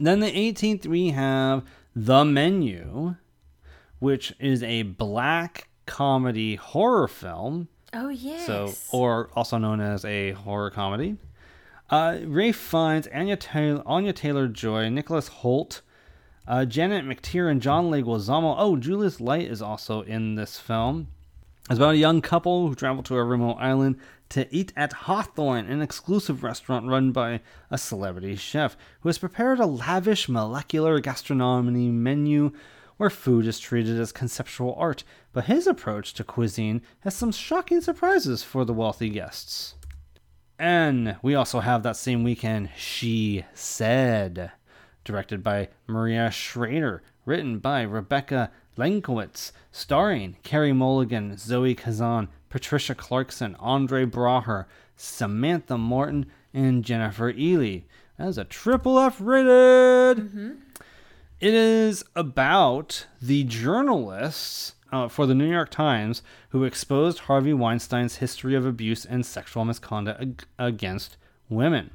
Then 0.00 0.18
the 0.18 0.32
18th, 0.32 0.86
we 0.86 1.10
have 1.10 1.62
The 1.94 2.24
Menu, 2.24 3.14
which 4.00 4.34
is 4.40 4.64
a 4.64 4.82
black 4.82 5.68
comedy 5.86 6.56
horror 6.56 7.06
film. 7.06 7.68
Oh, 7.94 8.08
yes. 8.08 8.46
So, 8.46 8.74
or 8.90 9.30
also 9.34 9.58
known 9.58 9.80
as 9.80 10.04
a 10.04 10.32
horror 10.32 10.70
comedy. 10.70 11.16
Uh, 11.90 12.18
Ralph 12.24 12.56
Fiennes 12.56 13.06
Anya 13.08 13.36
Taylor, 13.36 13.82
Anya 13.86 14.12
Taylor 14.12 14.48
Joy, 14.48 14.88
Nicholas 14.88 15.28
Hoult, 15.42 15.80
uh, 16.48 16.64
Janet 16.64 17.04
McTeer, 17.04 17.50
and 17.50 17.62
John 17.62 17.90
Leguizamo. 17.90 18.54
Oh, 18.58 18.76
Judith 18.76 19.20
Light 19.20 19.50
is 19.50 19.62
also 19.62 20.02
in 20.02 20.34
this 20.34 20.58
film. 20.58 21.08
It's 21.70 21.78
about 21.78 21.94
a 21.94 21.98
young 21.98 22.20
couple 22.20 22.68
who 22.68 22.74
travel 22.74 23.02
to 23.04 23.16
a 23.16 23.24
remote 23.24 23.56
island 23.56 23.96
to 24.30 24.52
eat 24.54 24.72
at 24.76 24.92
Hawthorne, 24.92 25.66
an 25.66 25.80
exclusive 25.80 26.42
restaurant 26.42 26.86
run 26.86 27.12
by 27.12 27.40
a 27.70 27.78
celebrity 27.78 28.36
chef 28.36 28.76
who 29.00 29.08
has 29.08 29.18
prepared 29.18 29.60
a 29.60 29.66
lavish 29.66 30.28
molecular 30.28 31.00
gastronomy 31.00 31.88
menu 31.90 32.52
where 32.96 33.10
food 33.10 33.46
is 33.46 33.58
treated 33.58 33.98
as 33.98 34.12
conceptual 34.12 34.74
art. 34.78 35.04
But 35.32 35.44
his 35.44 35.66
approach 35.66 36.14
to 36.14 36.24
cuisine 36.24 36.82
has 37.00 37.14
some 37.14 37.32
shocking 37.32 37.80
surprises 37.80 38.42
for 38.42 38.64
the 38.64 38.72
wealthy 38.72 39.08
guests. 39.08 39.74
And 40.58 41.16
we 41.22 41.34
also 41.34 41.60
have 41.60 41.82
that 41.82 41.96
same 41.96 42.22
weekend, 42.22 42.70
She 42.76 43.44
Said, 43.54 44.52
directed 45.04 45.42
by 45.42 45.68
Maria 45.86 46.30
Schrader, 46.30 47.02
written 47.26 47.58
by 47.58 47.82
Rebecca 47.82 48.50
Lenkiewicz, 48.76 49.52
starring 49.72 50.36
Carey 50.42 50.72
Mulligan, 50.72 51.36
Zoe 51.36 51.74
Kazan, 51.74 52.28
Patricia 52.48 52.94
Clarkson, 52.94 53.56
Andre 53.58 54.04
Braugher, 54.04 54.66
Samantha 54.96 55.76
Morton, 55.76 56.26
and 56.52 56.84
Jennifer 56.84 57.32
Ehle. 57.32 57.82
That 58.18 58.28
is 58.28 58.38
a 58.38 58.44
triple 58.44 58.98
F 58.98 59.20
rated. 59.20 60.18
Mm-hmm. 60.18 60.50
It 61.40 61.52
is 61.52 62.04
about 62.14 63.06
the 63.20 63.44
journalists 63.44 64.74
uh, 64.92 65.08
for 65.08 65.26
the 65.26 65.34
New 65.34 65.50
York 65.50 65.70
Times 65.70 66.22
who 66.50 66.64
exposed 66.64 67.20
Harvey 67.20 67.52
Weinstein's 67.52 68.16
history 68.16 68.54
of 68.54 68.64
abuse 68.64 69.04
and 69.04 69.26
sexual 69.26 69.64
misconduct 69.64 70.20
ag- 70.22 70.44
against 70.58 71.16
women. 71.48 71.90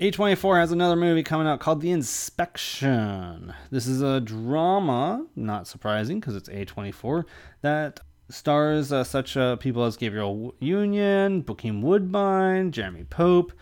A24 0.00 0.58
has 0.58 0.72
another 0.72 0.96
movie 0.96 1.22
coming 1.22 1.46
out 1.46 1.60
called 1.60 1.80
The 1.80 1.92
Inspection. 1.92 3.54
This 3.70 3.86
is 3.86 4.02
a 4.02 4.20
drama, 4.20 5.26
not 5.36 5.68
surprising 5.68 6.18
because 6.18 6.34
it's 6.34 6.48
A24, 6.48 7.24
that 7.60 8.00
stars 8.28 8.90
uh, 8.92 9.04
such 9.04 9.36
uh, 9.36 9.54
people 9.56 9.84
as 9.84 9.96
Gabrielle 9.96 10.54
Union, 10.58 11.44
Bokeem 11.44 11.82
Woodbine, 11.82 12.72
Jeremy 12.72 13.04
Pope. 13.04 13.52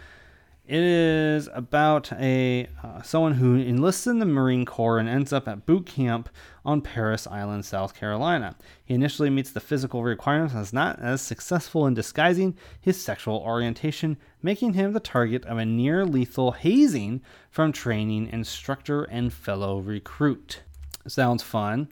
It 0.71 0.85
is 0.85 1.49
about 1.53 2.13
a 2.13 2.69
uh, 2.81 3.03
someone 3.03 3.35
who 3.35 3.57
enlists 3.57 4.07
in 4.07 4.21
the 4.21 4.25
Marine 4.25 4.65
Corps 4.65 5.01
and 5.01 5.09
ends 5.09 5.33
up 5.33 5.49
at 5.49 5.67
boot 5.67 5.85
camp 5.85 6.29
on 6.65 6.81
Parris 6.81 7.27
Island, 7.27 7.65
South 7.65 7.93
Carolina. 7.93 8.55
He 8.85 8.95
initially 8.95 9.31
meets 9.31 9.51
the 9.51 9.59
physical 9.59 10.05
requirements 10.05 10.55
and 10.55 10.63
is 10.63 10.73
not 10.73 11.01
as 11.01 11.23
successful 11.23 11.89
in 11.89 11.95
disguising 11.95 12.57
his 12.81 13.03
sexual 13.03 13.39
orientation, 13.39 14.17
making 14.43 14.75
him 14.75 14.93
the 14.93 15.01
target 15.01 15.45
of 15.47 15.59
a 15.59 15.65
near 15.65 16.07
lethal 16.07 16.53
hazing 16.53 17.21
from 17.51 17.73
training 17.73 18.29
instructor 18.29 19.03
and 19.03 19.33
fellow 19.33 19.81
recruit. 19.81 20.63
Sounds 21.09 21.43
fun. 21.43 21.89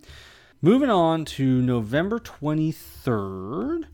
Moving 0.62 0.88
on 0.88 1.24
to 1.24 1.60
November 1.60 2.20
23rd, 2.20 3.86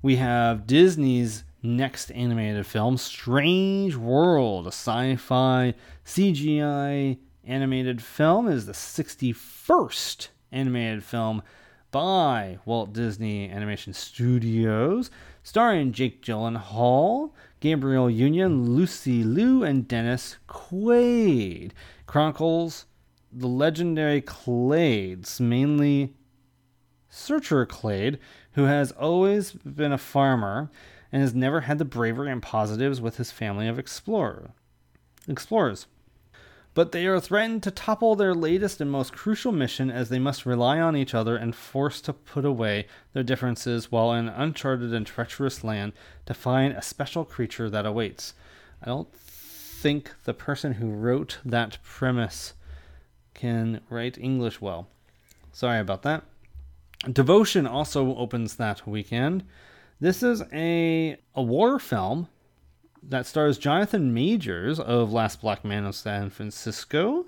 we 0.00 0.16
have 0.16 0.66
Disney's 0.66 1.44
next 1.62 2.10
animated 2.12 2.66
film, 2.66 2.96
Strange 2.96 3.96
World, 3.96 4.66
a 4.66 4.68
sci 4.68 5.16
fi 5.16 5.74
CGI 6.04 7.18
animated 7.44 8.02
film, 8.02 8.48
is 8.48 8.66
the 8.66 8.72
61st 8.72 10.28
animated 10.52 11.04
film 11.04 11.42
by 11.90 12.58
Walt 12.64 12.92
Disney 12.92 13.50
Animation 13.50 13.92
Studios, 13.92 15.10
starring 15.42 15.92
Jake 15.92 16.22
Gyllenhaal, 16.22 17.32
Gabrielle 17.60 18.10
Union, 18.10 18.74
Lucy 18.76 19.24
Liu, 19.24 19.64
and 19.64 19.88
Dennis 19.88 20.36
Quaid. 20.48 21.72
Chronicles 22.06 22.86
the 23.32 23.46
legendary 23.46 24.20
Clades, 24.20 25.40
mainly 25.40 26.14
Searcher 27.08 27.66
Clade, 27.66 28.18
who 28.52 28.64
has 28.64 28.92
always 28.92 29.52
been 29.52 29.92
a 29.92 29.98
farmer 29.98 30.70
and 31.12 31.22
has 31.22 31.34
never 31.34 31.62
had 31.62 31.78
the 31.78 31.84
bravery 31.84 32.30
and 32.30 32.42
positives 32.42 33.00
with 33.00 33.16
his 33.16 33.30
family 33.30 33.66
of 33.66 33.78
explorer 33.78 34.50
explorers. 35.28 35.86
But 36.72 36.92
they 36.92 37.06
are 37.06 37.18
threatened 37.18 37.64
to 37.64 37.70
topple 37.70 38.14
their 38.14 38.34
latest 38.34 38.80
and 38.80 38.90
most 38.90 39.12
crucial 39.12 39.50
mission 39.50 39.90
as 39.90 40.08
they 40.08 40.20
must 40.20 40.46
rely 40.46 40.80
on 40.80 40.96
each 40.96 41.14
other 41.14 41.36
and 41.36 41.54
forced 41.54 42.04
to 42.04 42.12
put 42.12 42.44
away 42.44 42.86
their 43.12 43.24
differences 43.24 43.90
while 43.90 44.12
in 44.12 44.28
uncharted 44.28 44.94
and 44.94 45.04
treacherous 45.04 45.64
land 45.64 45.92
to 46.26 46.34
find 46.34 46.72
a 46.72 46.82
special 46.82 47.24
creature 47.24 47.68
that 47.68 47.86
awaits. 47.86 48.34
I 48.82 48.86
don't 48.86 49.12
think 49.12 50.12
the 50.24 50.34
person 50.34 50.74
who 50.74 50.90
wrote 50.90 51.38
that 51.44 51.78
premise 51.82 52.54
can 53.34 53.80
write 53.90 54.16
English 54.16 54.60
well. 54.60 54.86
Sorry 55.52 55.80
about 55.80 56.02
that. 56.02 56.22
Devotion 57.12 57.66
also 57.66 58.14
opens 58.16 58.56
that 58.56 58.86
weekend. 58.86 59.44
This 60.00 60.22
is 60.22 60.42
a 60.50 61.18
a 61.34 61.42
war 61.42 61.78
film 61.78 62.28
that 63.02 63.26
stars 63.26 63.58
Jonathan 63.58 64.14
Majors 64.14 64.80
of 64.80 65.12
Last 65.12 65.42
Black 65.42 65.62
Man 65.62 65.84
of 65.84 65.94
San 65.94 66.30
Francisco. 66.30 67.26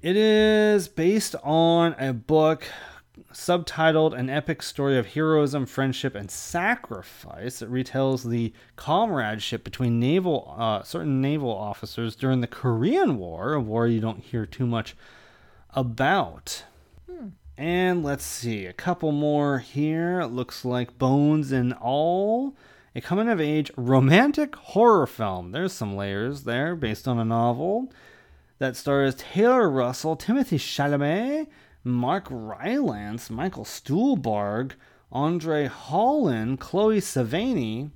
It 0.00 0.16
is 0.16 0.88
based 0.88 1.34
on 1.42 1.94
a 1.98 2.14
book 2.14 2.66
subtitled 3.32 4.18
An 4.18 4.30
Epic 4.30 4.62
Story 4.62 4.96
of 4.98 5.08
Heroism, 5.08 5.66
Friendship, 5.66 6.14
and 6.14 6.30
Sacrifice. 6.30 7.60
It 7.60 7.70
retells 7.70 8.28
the 8.28 8.54
comradeship 8.76 9.62
between 9.62 10.00
naval 10.00 10.54
uh, 10.58 10.82
certain 10.82 11.20
naval 11.20 11.54
officers 11.54 12.16
during 12.16 12.40
the 12.40 12.46
Korean 12.46 13.18
War, 13.18 13.52
a 13.52 13.60
war 13.60 13.86
you 13.86 14.00
don't 14.00 14.20
hear 14.20 14.46
too 14.46 14.66
much 14.66 14.96
about. 15.70 16.64
And 17.56 18.02
let's 18.02 18.24
see, 18.24 18.66
a 18.66 18.72
couple 18.72 19.12
more 19.12 19.58
here. 19.58 20.20
It 20.20 20.28
looks 20.28 20.64
like 20.64 20.98
Bones 20.98 21.52
and 21.52 21.72
All, 21.74 22.56
a 22.96 23.00
coming 23.00 23.28
of 23.28 23.40
age 23.40 23.70
romantic 23.76 24.56
horror 24.56 25.06
film. 25.06 25.52
There's 25.52 25.72
some 25.72 25.94
layers 25.94 26.42
there 26.42 26.74
based 26.74 27.06
on 27.06 27.18
a 27.18 27.24
novel 27.24 27.92
that 28.58 28.76
stars 28.76 29.14
Taylor 29.14 29.70
Russell, 29.70 30.16
Timothée 30.16 30.58
Chalamet, 30.58 31.46
Mark 31.84 32.26
Rylance, 32.28 33.30
Michael 33.30 33.64
Stuhlbarg, 33.64 34.72
Andre 35.12 35.66
Holland, 35.66 36.58
Chloë 36.58 36.98
Sevigny. 36.98 37.90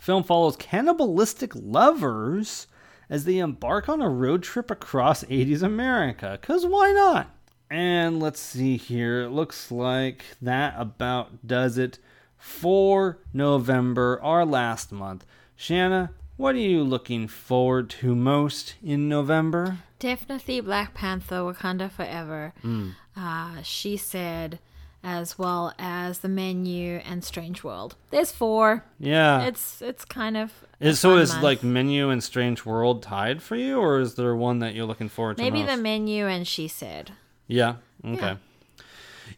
Film 0.00 0.24
follows 0.24 0.56
cannibalistic 0.56 1.52
lovers 1.54 2.66
as 3.08 3.24
they 3.24 3.38
embark 3.38 3.88
on 3.88 4.02
a 4.02 4.08
road 4.08 4.42
trip 4.42 4.68
across 4.68 5.22
80s 5.24 5.62
America. 5.62 6.38
Because 6.40 6.66
why 6.66 6.90
not? 6.90 7.30
And 7.72 8.20
let's 8.20 8.38
see 8.38 8.76
here. 8.76 9.22
It 9.22 9.30
looks 9.30 9.70
like 9.72 10.24
that 10.42 10.74
about 10.76 11.46
does 11.46 11.78
it 11.78 11.98
for 12.36 13.18
November, 13.32 14.20
our 14.22 14.44
last 14.44 14.92
month. 14.92 15.24
Shanna, 15.56 16.10
what 16.36 16.54
are 16.54 16.58
you 16.58 16.82
looking 16.84 17.26
forward 17.28 17.88
to 17.90 18.14
most 18.14 18.74
in 18.84 19.08
November? 19.08 19.78
Definitely 19.98 20.60
Black 20.60 20.92
Panther 20.92 21.36
Wakanda 21.36 21.90
Forever. 21.90 22.52
Mm. 22.62 22.92
Uh, 23.16 23.62
she 23.62 23.96
said, 23.96 24.58
as 25.02 25.38
well 25.38 25.72
as 25.78 26.18
the 26.18 26.28
menu 26.28 26.96
and 27.06 27.24
Strange 27.24 27.64
World. 27.64 27.96
There's 28.10 28.32
four. 28.32 28.84
Yeah. 28.98 29.46
It's 29.46 29.80
it's 29.80 30.04
kind 30.04 30.36
of 30.36 30.52
Is, 30.78 31.00
so 31.00 31.16
is 31.16 31.30
month. 31.30 31.42
like 31.42 31.62
Menu 31.62 32.10
and 32.10 32.22
Strange 32.22 32.66
World 32.66 33.02
tied 33.02 33.42
for 33.42 33.56
you, 33.56 33.78
or 33.78 33.98
is 33.98 34.16
there 34.16 34.36
one 34.36 34.58
that 34.58 34.74
you're 34.74 34.84
looking 34.84 35.08
forward 35.08 35.38
to 35.38 35.42
maybe 35.42 35.62
most? 35.62 35.74
the 35.74 35.82
menu 35.82 36.26
and 36.26 36.46
she 36.46 36.68
said. 36.68 37.12
Yeah. 37.52 37.76
Okay. 38.04 38.36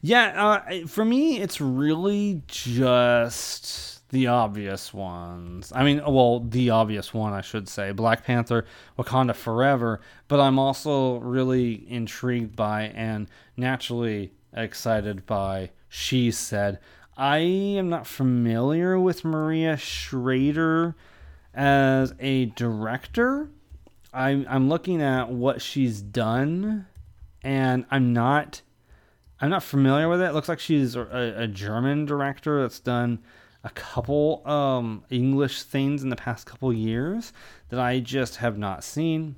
Yeah. 0.00 0.60
uh, 0.70 0.86
for 0.86 1.04
me, 1.04 1.38
it's 1.38 1.60
really 1.60 2.42
just 2.46 4.08
the 4.10 4.28
obvious 4.28 4.94
ones. 4.94 5.72
I 5.74 5.82
mean, 5.82 6.00
well, 6.06 6.40
the 6.40 6.70
obvious 6.70 7.12
one, 7.12 7.32
I 7.32 7.40
should 7.40 7.68
say, 7.68 7.90
Black 7.90 8.24
Panther, 8.24 8.64
Wakanda 8.96 9.34
Forever. 9.34 10.00
But 10.28 10.40
I'm 10.40 10.58
also 10.58 11.16
really 11.16 11.84
intrigued 11.90 12.54
by 12.54 12.84
and 12.94 13.26
naturally 13.56 14.32
excited 14.52 15.26
by 15.26 15.70
She 15.88 16.30
Said. 16.30 16.78
I 17.16 17.38
am 17.38 17.88
not 17.88 18.06
familiar 18.06 18.98
with 18.98 19.24
Maria 19.24 19.76
Schrader 19.76 20.94
as 21.52 22.14
a 22.20 22.46
director. 22.46 23.48
I'm 24.12 24.46
I'm 24.48 24.68
looking 24.68 25.02
at 25.02 25.28
what 25.30 25.60
she's 25.60 26.00
done, 26.00 26.86
and 27.45 27.84
I'm 27.90 28.12
not 28.12 28.62
I'm 29.40 29.51
not 29.51 29.62
familiar 29.62 30.09
with 30.09 30.22
it. 30.22 30.26
It 30.26 30.32
looks 30.32 30.49
like 30.49 30.61
she's 30.61 30.97
a, 30.97 31.34
a 31.36 31.47
German 31.47 32.07
director 32.07 32.62
that's 32.62 32.80
done 32.80 33.22
a 33.62 33.70
couple 33.70 34.47
um, 34.47 35.05
English 35.11 35.62
things 35.64 36.03
in 36.03 36.09
the 36.09 36.16
past 36.16 36.47
couple 36.47 36.72
years 36.72 37.32
that 37.68 37.80
I 37.80 38.01
just 38.01 38.36
have 38.36 38.59
not 38.59 38.84
seen. 38.84 39.36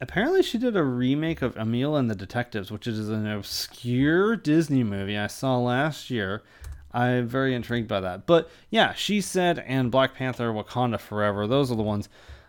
Apparently, 0.00 0.42
she 0.42 0.58
did 0.58 0.76
a 0.76 0.82
remake 0.82 1.42
of 1.42 1.56
Emil 1.56 1.96
and 1.96 2.10
the 2.10 2.14
Detectives, 2.14 2.70
which 2.70 2.86
is 2.86 3.08
an 3.08 3.26
obscure 3.26 4.34
Disney 4.36 4.82
movie 4.82 5.18
I 5.18 5.26
saw 5.26 5.58
last 5.58 6.10
year. 6.10 6.42
I'm 6.92 7.26
very 7.26 7.54
intrigued 7.54 7.88
by 7.88 8.00
that. 8.00 8.26
But 8.26 8.50
yeah, 8.70 8.94
she 8.94 9.20
said, 9.20 9.62
and 9.66 9.90
Black 9.90 10.14
Panther 10.14 10.52
Wakanda 10.52 10.98
Forever, 10.98 11.46
those 11.46 11.70
are 11.70 11.76
the 11.76 11.82
ones 11.82 12.08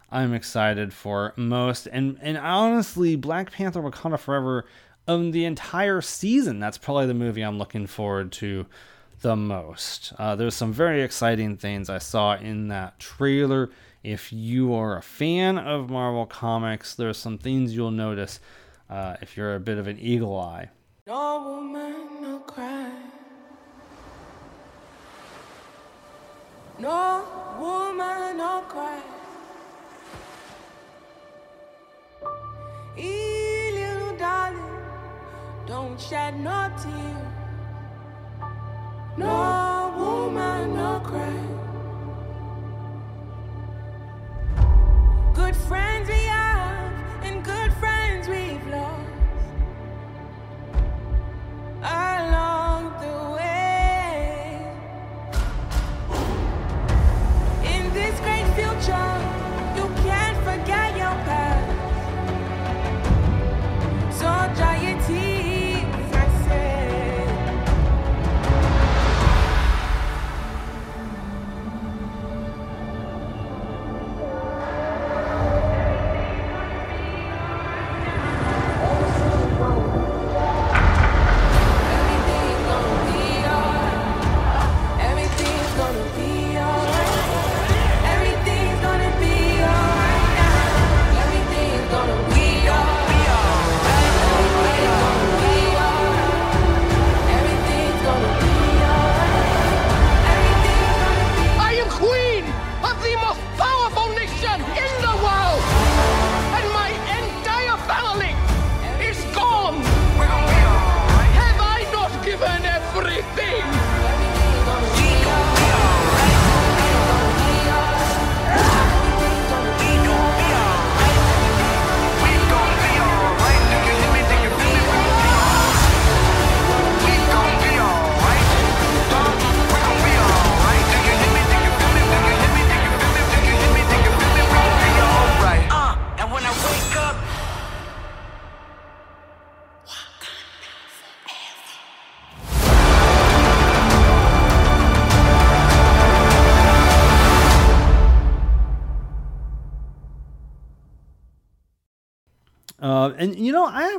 I'm 0.10 0.34
excited 0.34 0.94
for 0.94 1.34
most. 1.36 1.88
And 1.88 2.18
and 2.22 2.38
honestly, 2.38 3.16
Black 3.16 3.52
Panther 3.52 3.82
Wakanda 3.82 4.20
Forever 4.20 4.66
of 5.08 5.32
the 5.32 5.46
entire 5.46 6.02
season, 6.02 6.60
that's 6.60 6.78
probably 6.78 7.08
the 7.08 7.14
movie 7.14 7.42
I'm 7.42 7.58
looking 7.58 7.88
forward 7.88 8.32
to 8.34 8.66
the 9.22 9.36
most. 9.36 10.14
Uh, 10.18 10.36
there's 10.36 10.56
some 10.56 10.74
very 10.74 11.02
exciting 11.02 11.58
things 11.58 11.90
I 11.90 11.98
saw 11.98 12.36
in 12.36 12.70
that 12.70 13.00
trailer. 13.00 13.70
If 14.04 14.34
you 14.34 14.74
are 14.74 14.98
a 14.98 15.02
fan 15.02 15.58
of 15.58 15.90
Marvel 15.90 16.26
Comics, 16.26 16.96
there's 16.96 17.18
some 17.18 17.38
things 17.38 17.76
you'll 17.76 17.92
notice 17.92 18.40
uh, 18.90 19.18
if 19.22 19.38
you're 19.38 19.56
a 19.56 19.60
bit 19.60 19.78
of 19.78 19.88
an 19.88 20.00
eagle 20.00 20.38
eye. 20.40 20.70
No 21.08 21.44
woman, 21.44 22.22
no 22.22 22.40
cry. 22.40 22.92
No 26.80 27.24
woman, 27.60 28.38
no 28.38 28.64
cry. 28.68 29.02
Darling, 32.98 33.31
don't 35.72 35.98
shed 35.98 36.38
no 36.38 36.70
tear. 36.84 37.18
No 39.18 39.94
woman, 39.98 40.76
no 40.76 41.00
cry. 41.00 41.40
Good 45.34 45.56
friends 45.56 46.10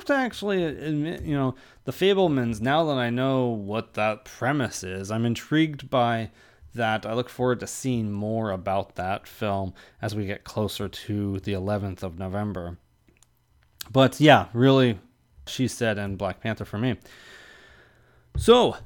have 0.03 0.07
to 0.07 0.21
actually 0.21 0.65
admit, 0.65 1.23
you 1.23 1.35
know, 1.35 1.55
the 1.85 1.93
Fabelmans. 1.93 2.61
Now 2.61 2.85
that 2.87 2.99
I 2.99 3.09
know 3.09 3.47
what 3.47 3.95
that 3.95 4.25
premise 4.25 4.83
is, 4.83 5.13
I'm 5.13 5.25
intrigued 5.25 5.89
by 5.89 6.31
that. 6.75 7.07
I 7.07 7.13
look 7.15 7.29
forward 7.29 7.61
to 7.61 7.69
seeing 7.69 8.11
more 8.11 8.51
about 8.51 8.97
that 8.97 9.29
film 9.29 9.75
as 10.01 10.17
we 10.17 10.27
get 10.27 10.43
closer 10.43 10.89
to 10.89 11.39
the 11.41 11.53
11th 11.53 12.03
of 12.03 12.19
November. 12.19 12.79
But 13.93 14.19
yeah, 14.21 14.47
really, 14.53 14.99
she 15.47 15.69
said, 15.69 15.99
and 15.99 16.19
Black 16.19 16.41
Panther 16.41 16.65
for 16.65 16.79
me. 16.79 16.97
So, 18.37 18.77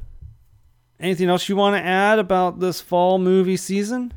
anything 1.00 1.30
else 1.30 1.48
you 1.48 1.56
want 1.56 1.76
to 1.76 1.82
add 1.82 2.18
about 2.18 2.60
this 2.60 2.82
fall 2.82 3.18
movie 3.18 3.56
season? 3.56 4.12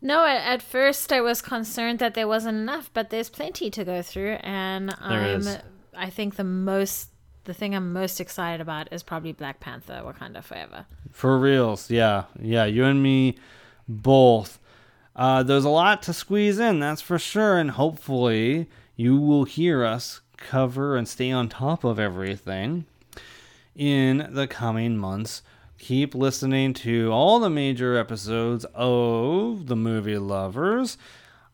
No, 0.00 0.24
at, 0.24 0.42
at 0.42 0.62
first 0.62 1.12
I 1.12 1.20
was 1.20 1.40
concerned 1.42 1.98
that 2.00 2.14
there 2.14 2.28
wasn't 2.28 2.58
enough, 2.58 2.90
but 2.92 3.10
there's 3.10 3.28
plenty 3.28 3.70
to 3.70 3.84
go 3.84 4.02
through, 4.02 4.38
and 4.40 4.94
I'm. 5.00 5.40
is. 5.40 5.58
I 5.94 6.10
think 6.10 6.36
the 6.36 6.44
most, 6.44 7.08
the 7.44 7.54
thing 7.54 7.74
I'm 7.74 7.92
most 7.92 8.20
excited 8.20 8.60
about 8.60 8.92
is 8.92 9.02
probably 9.02 9.32
Black 9.32 9.60
Panther: 9.60 10.02
Wakanda 10.04 10.42
Forever. 10.42 10.86
For 11.10 11.38
reals, 11.38 11.90
yeah, 11.90 12.24
yeah. 12.40 12.66
You 12.66 12.84
and 12.84 13.02
me 13.02 13.36
both. 13.88 14.58
Uh, 15.14 15.42
there's 15.42 15.64
a 15.64 15.70
lot 15.70 16.02
to 16.02 16.12
squeeze 16.12 16.58
in, 16.58 16.78
that's 16.78 17.00
for 17.00 17.18
sure, 17.18 17.56
and 17.56 17.70
hopefully 17.70 18.68
you 18.96 19.16
will 19.16 19.44
hear 19.44 19.82
us 19.82 20.20
cover 20.36 20.94
and 20.96 21.08
stay 21.08 21.30
on 21.30 21.48
top 21.48 21.84
of 21.84 21.98
everything 21.98 22.84
in 23.74 24.28
the 24.30 24.46
coming 24.46 24.98
months. 24.98 25.42
Keep 25.78 26.14
listening 26.14 26.72
to 26.74 27.10
all 27.12 27.38
the 27.38 27.50
major 27.50 27.96
episodes 27.96 28.64
of 28.74 29.66
The 29.66 29.76
Movie 29.76 30.18
Lovers. 30.18 30.98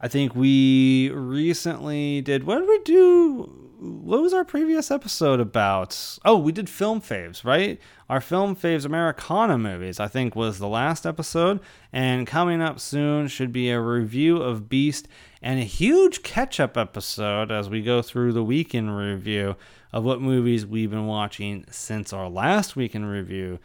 I 0.00 0.08
think 0.08 0.34
we 0.34 1.10
recently 1.10 2.20
did. 2.20 2.44
What 2.44 2.58
did 2.58 2.68
we 2.68 2.80
do 2.84 3.62
what 3.82 4.22
was 4.22 4.32
our 4.32 4.44
previous 4.44 4.92
episode 4.92 5.40
about? 5.40 6.18
Oh, 6.24 6.38
we 6.38 6.52
did 6.52 6.70
film 6.70 7.00
faves, 7.00 7.44
right? 7.44 7.80
Our 8.08 8.20
film 8.20 8.54
faves 8.54 8.84
Americana 8.84 9.58
movies, 9.58 9.98
I 9.98 10.06
think, 10.06 10.36
was 10.36 10.58
the 10.58 10.68
last 10.68 11.04
episode. 11.04 11.58
And 11.92 12.24
coming 12.24 12.62
up 12.62 12.78
soon 12.78 13.26
should 13.26 13.52
be 13.52 13.70
a 13.70 13.80
review 13.80 14.36
of 14.36 14.68
Beast 14.68 15.08
and 15.42 15.58
a 15.58 15.64
huge 15.64 16.22
catch 16.22 16.60
up 16.60 16.76
episode 16.76 17.50
as 17.50 17.68
we 17.68 17.82
go 17.82 18.02
through 18.02 18.32
the 18.32 18.44
weekend 18.44 18.96
review 18.96 19.56
of 19.92 20.04
what 20.04 20.20
movies 20.20 20.64
we've 20.64 20.90
been 20.90 21.06
watching 21.06 21.64
since 21.68 22.12
our 22.12 22.28
last 22.28 22.76
weekend 22.76 23.10
review 23.10 23.58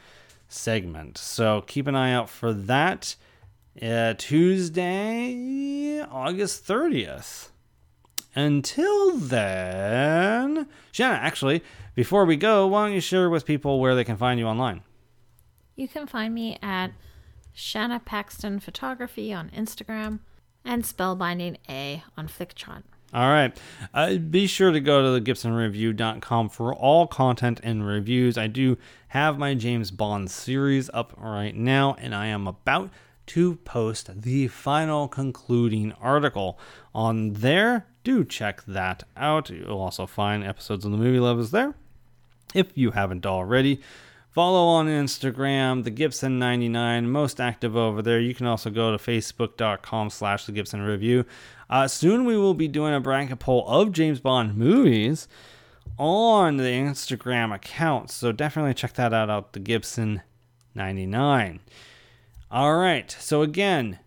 segment. 0.47 1.17
So 1.17 1.61
keep 1.61 1.87
an 1.87 1.95
eye 1.95 2.13
out 2.13 2.29
for 2.29 2.53
that. 2.53 3.15
Uh, 3.81 4.13
Tuesday, 4.17 6.01
August 6.01 6.67
30th. 6.67 7.49
Until 8.35 9.17
then, 9.17 10.67
Shanna, 10.91 11.15
actually, 11.15 11.63
before 11.95 12.25
we 12.25 12.35
go, 12.35 12.67
why 12.67 12.85
don't 12.85 12.93
you 12.93 13.01
share 13.01 13.29
with 13.29 13.45
people 13.45 13.79
where 13.79 13.95
they 13.95 14.03
can 14.03 14.17
find 14.17 14.39
you 14.39 14.45
online? 14.45 14.81
You 15.75 15.87
can 15.87 16.05
find 16.07 16.33
me 16.33 16.57
at 16.61 16.91
Shanna 17.53 17.99
Paxton 17.99 18.59
Photography 18.59 19.33
on 19.33 19.49
Instagram 19.49 20.19
and 20.63 20.83
Spellbinding 20.83 21.57
A 21.67 22.03
on 22.15 22.27
Flicktron. 22.27 22.83
All 23.13 23.29
right. 23.29 23.57
Uh, 23.93 24.15
be 24.15 24.47
sure 24.47 24.71
to 24.71 24.81
go 24.81 25.01
to 25.01 25.11
the 25.11 25.21
GibsonReview.com 25.21 26.49
for 26.49 26.73
all 26.73 27.07
content 27.07 27.61
and 27.63 27.87
reviews. 27.87 28.37
I 28.37 28.47
do 28.47 28.77
have 29.09 29.39
my 29.39 29.53
James 29.53 29.91
Bond 29.91 30.29
series 30.29 30.89
up 30.93 31.13
right 31.17 31.55
now, 31.55 31.95
and 31.99 32.13
I 32.13 32.27
am 32.27 32.47
about 32.47 32.89
to 33.27 33.55
post 33.57 34.21
the 34.21 34.47
final 34.47 35.07
concluding 35.07 35.93
article 35.93 36.59
on 36.93 37.33
there. 37.33 37.87
Do 38.03 38.25
check 38.25 38.63
that 38.65 39.03
out. 39.15 39.49
You'll 39.49 39.79
also 39.79 40.05
find 40.05 40.43
episodes 40.43 40.83
of 40.83 40.91
the 40.91 40.97
movie 40.97 41.19
lovers 41.19 41.51
there. 41.51 41.75
If 42.53 42.77
you 42.77 42.91
haven't 42.91 43.25
already, 43.25 43.81
follow 44.37 44.67
on 44.67 44.85
Instagram, 44.85 45.83
the 45.83 45.89
Gibson99, 45.89 47.05
most 47.05 47.41
active 47.41 47.75
over 47.75 48.03
there. 48.03 48.19
You 48.19 48.35
can 48.35 48.45
also 48.45 48.69
go 48.69 48.95
to 48.95 49.03
facebook.com 49.03 50.11
slash 50.11 50.45
the 50.45 50.51
Gibson 50.51 50.83
Review. 50.83 51.25
Uh, 51.71 51.87
soon 51.87 52.23
we 52.23 52.37
will 52.37 52.53
be 52.53 52.67
doing 52.67 52.93
a 52.93 52.99
bracket 52.99 53.39
poll 53.39 53.67
of 53.67 53.91
James 53.91 54.19
Bond 54.19 54.55
movies 54.55 55.27
on 55.97 56.57
the 56.57 56.65
Instagram 56.65 57.51
account. 57.51 58.11
So 58.11 58.31
definitely 58.31 58.75
check 58.75 58.93
that 58.93 59.11
out 59.11 59.31
out 59.31 59.53
the 59.53 59.59
Gibson 59.59 60.21
99. 60.75 61.59
All 62.51 62.75
right. 62.75 63.09
So 63.19 63.41
again, 63.41 63.97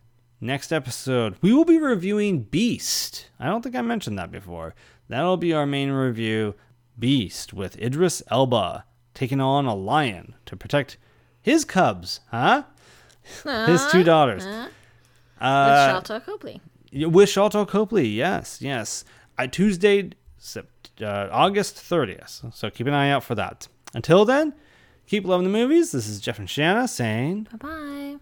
next 0.40 0.70
episode 0.70 1.38
we 1.42 1.52
will 1.52 1.64
be 1.64 1.78
reviewing 1.78 2.44
Beast. 2.44 3.30
I 3.40 3.46
don't 3.46 3.62
think 3.62 3.74
I 3.74 3.82
mentioned 3.82 4.16
that 4.20 4.30
before. 4.30 4.76
That'll 5.08 5.36
be 5.36 5.52
our 5.52 5.66
main 5.66 5.90
review, 5.90 6.54
Beast 6.96 7.52
with 7.52 7.76
Idris 7.82 8.22
Elba 8.30 8.84
taking 9.20 9.38
on 9.38 9.66
a 9.66 9.74
lion 9.74 10.34
to 10.46 10.56
protect 10.56 10.96
his 11.42 11.62
cubs, 11.66 12.20
huh? 12.30 12.62
his 13.66 13.84
two 13.92 14.02
daughters. 14.02 14.46
Uh, 14.46 14.66
with 15.38 16.08
Sharlto 16.08 16.24
Copley. 16.24 16.60
With 16.90 17.28
Sharlto 17.28 17.68
Copley, 17.68 18.08
yes, 18.08 18.62
yes. 18.62 19.04
Uh, 19.36 19.46
Tuesday, 19.46 20.12
uh, 20.56 21.28
August 21.30 21.76
30th. 21.76 22.54
So 22.54 22.70
keep 22.70 22.86
an 22.86 22.94
eye 22.94 23.10
out 23.10 23.22
for 23.22 23.34
that. 23.34 23.68
Until 23.92 24.24
then, 24.24 24.54
keep 25.06 25.26
loving 25.26 25.44
the 25.44 25.50
movies. 25.50 25.92
This 25.92 26.08
is 26.08 26.18
Jeff 26.18 26.38
and 26.38 26.48
Shanna 26.48 26.88
saying 26.88 27.46
Bye 27.52 27.58
bye. 27.58 28.16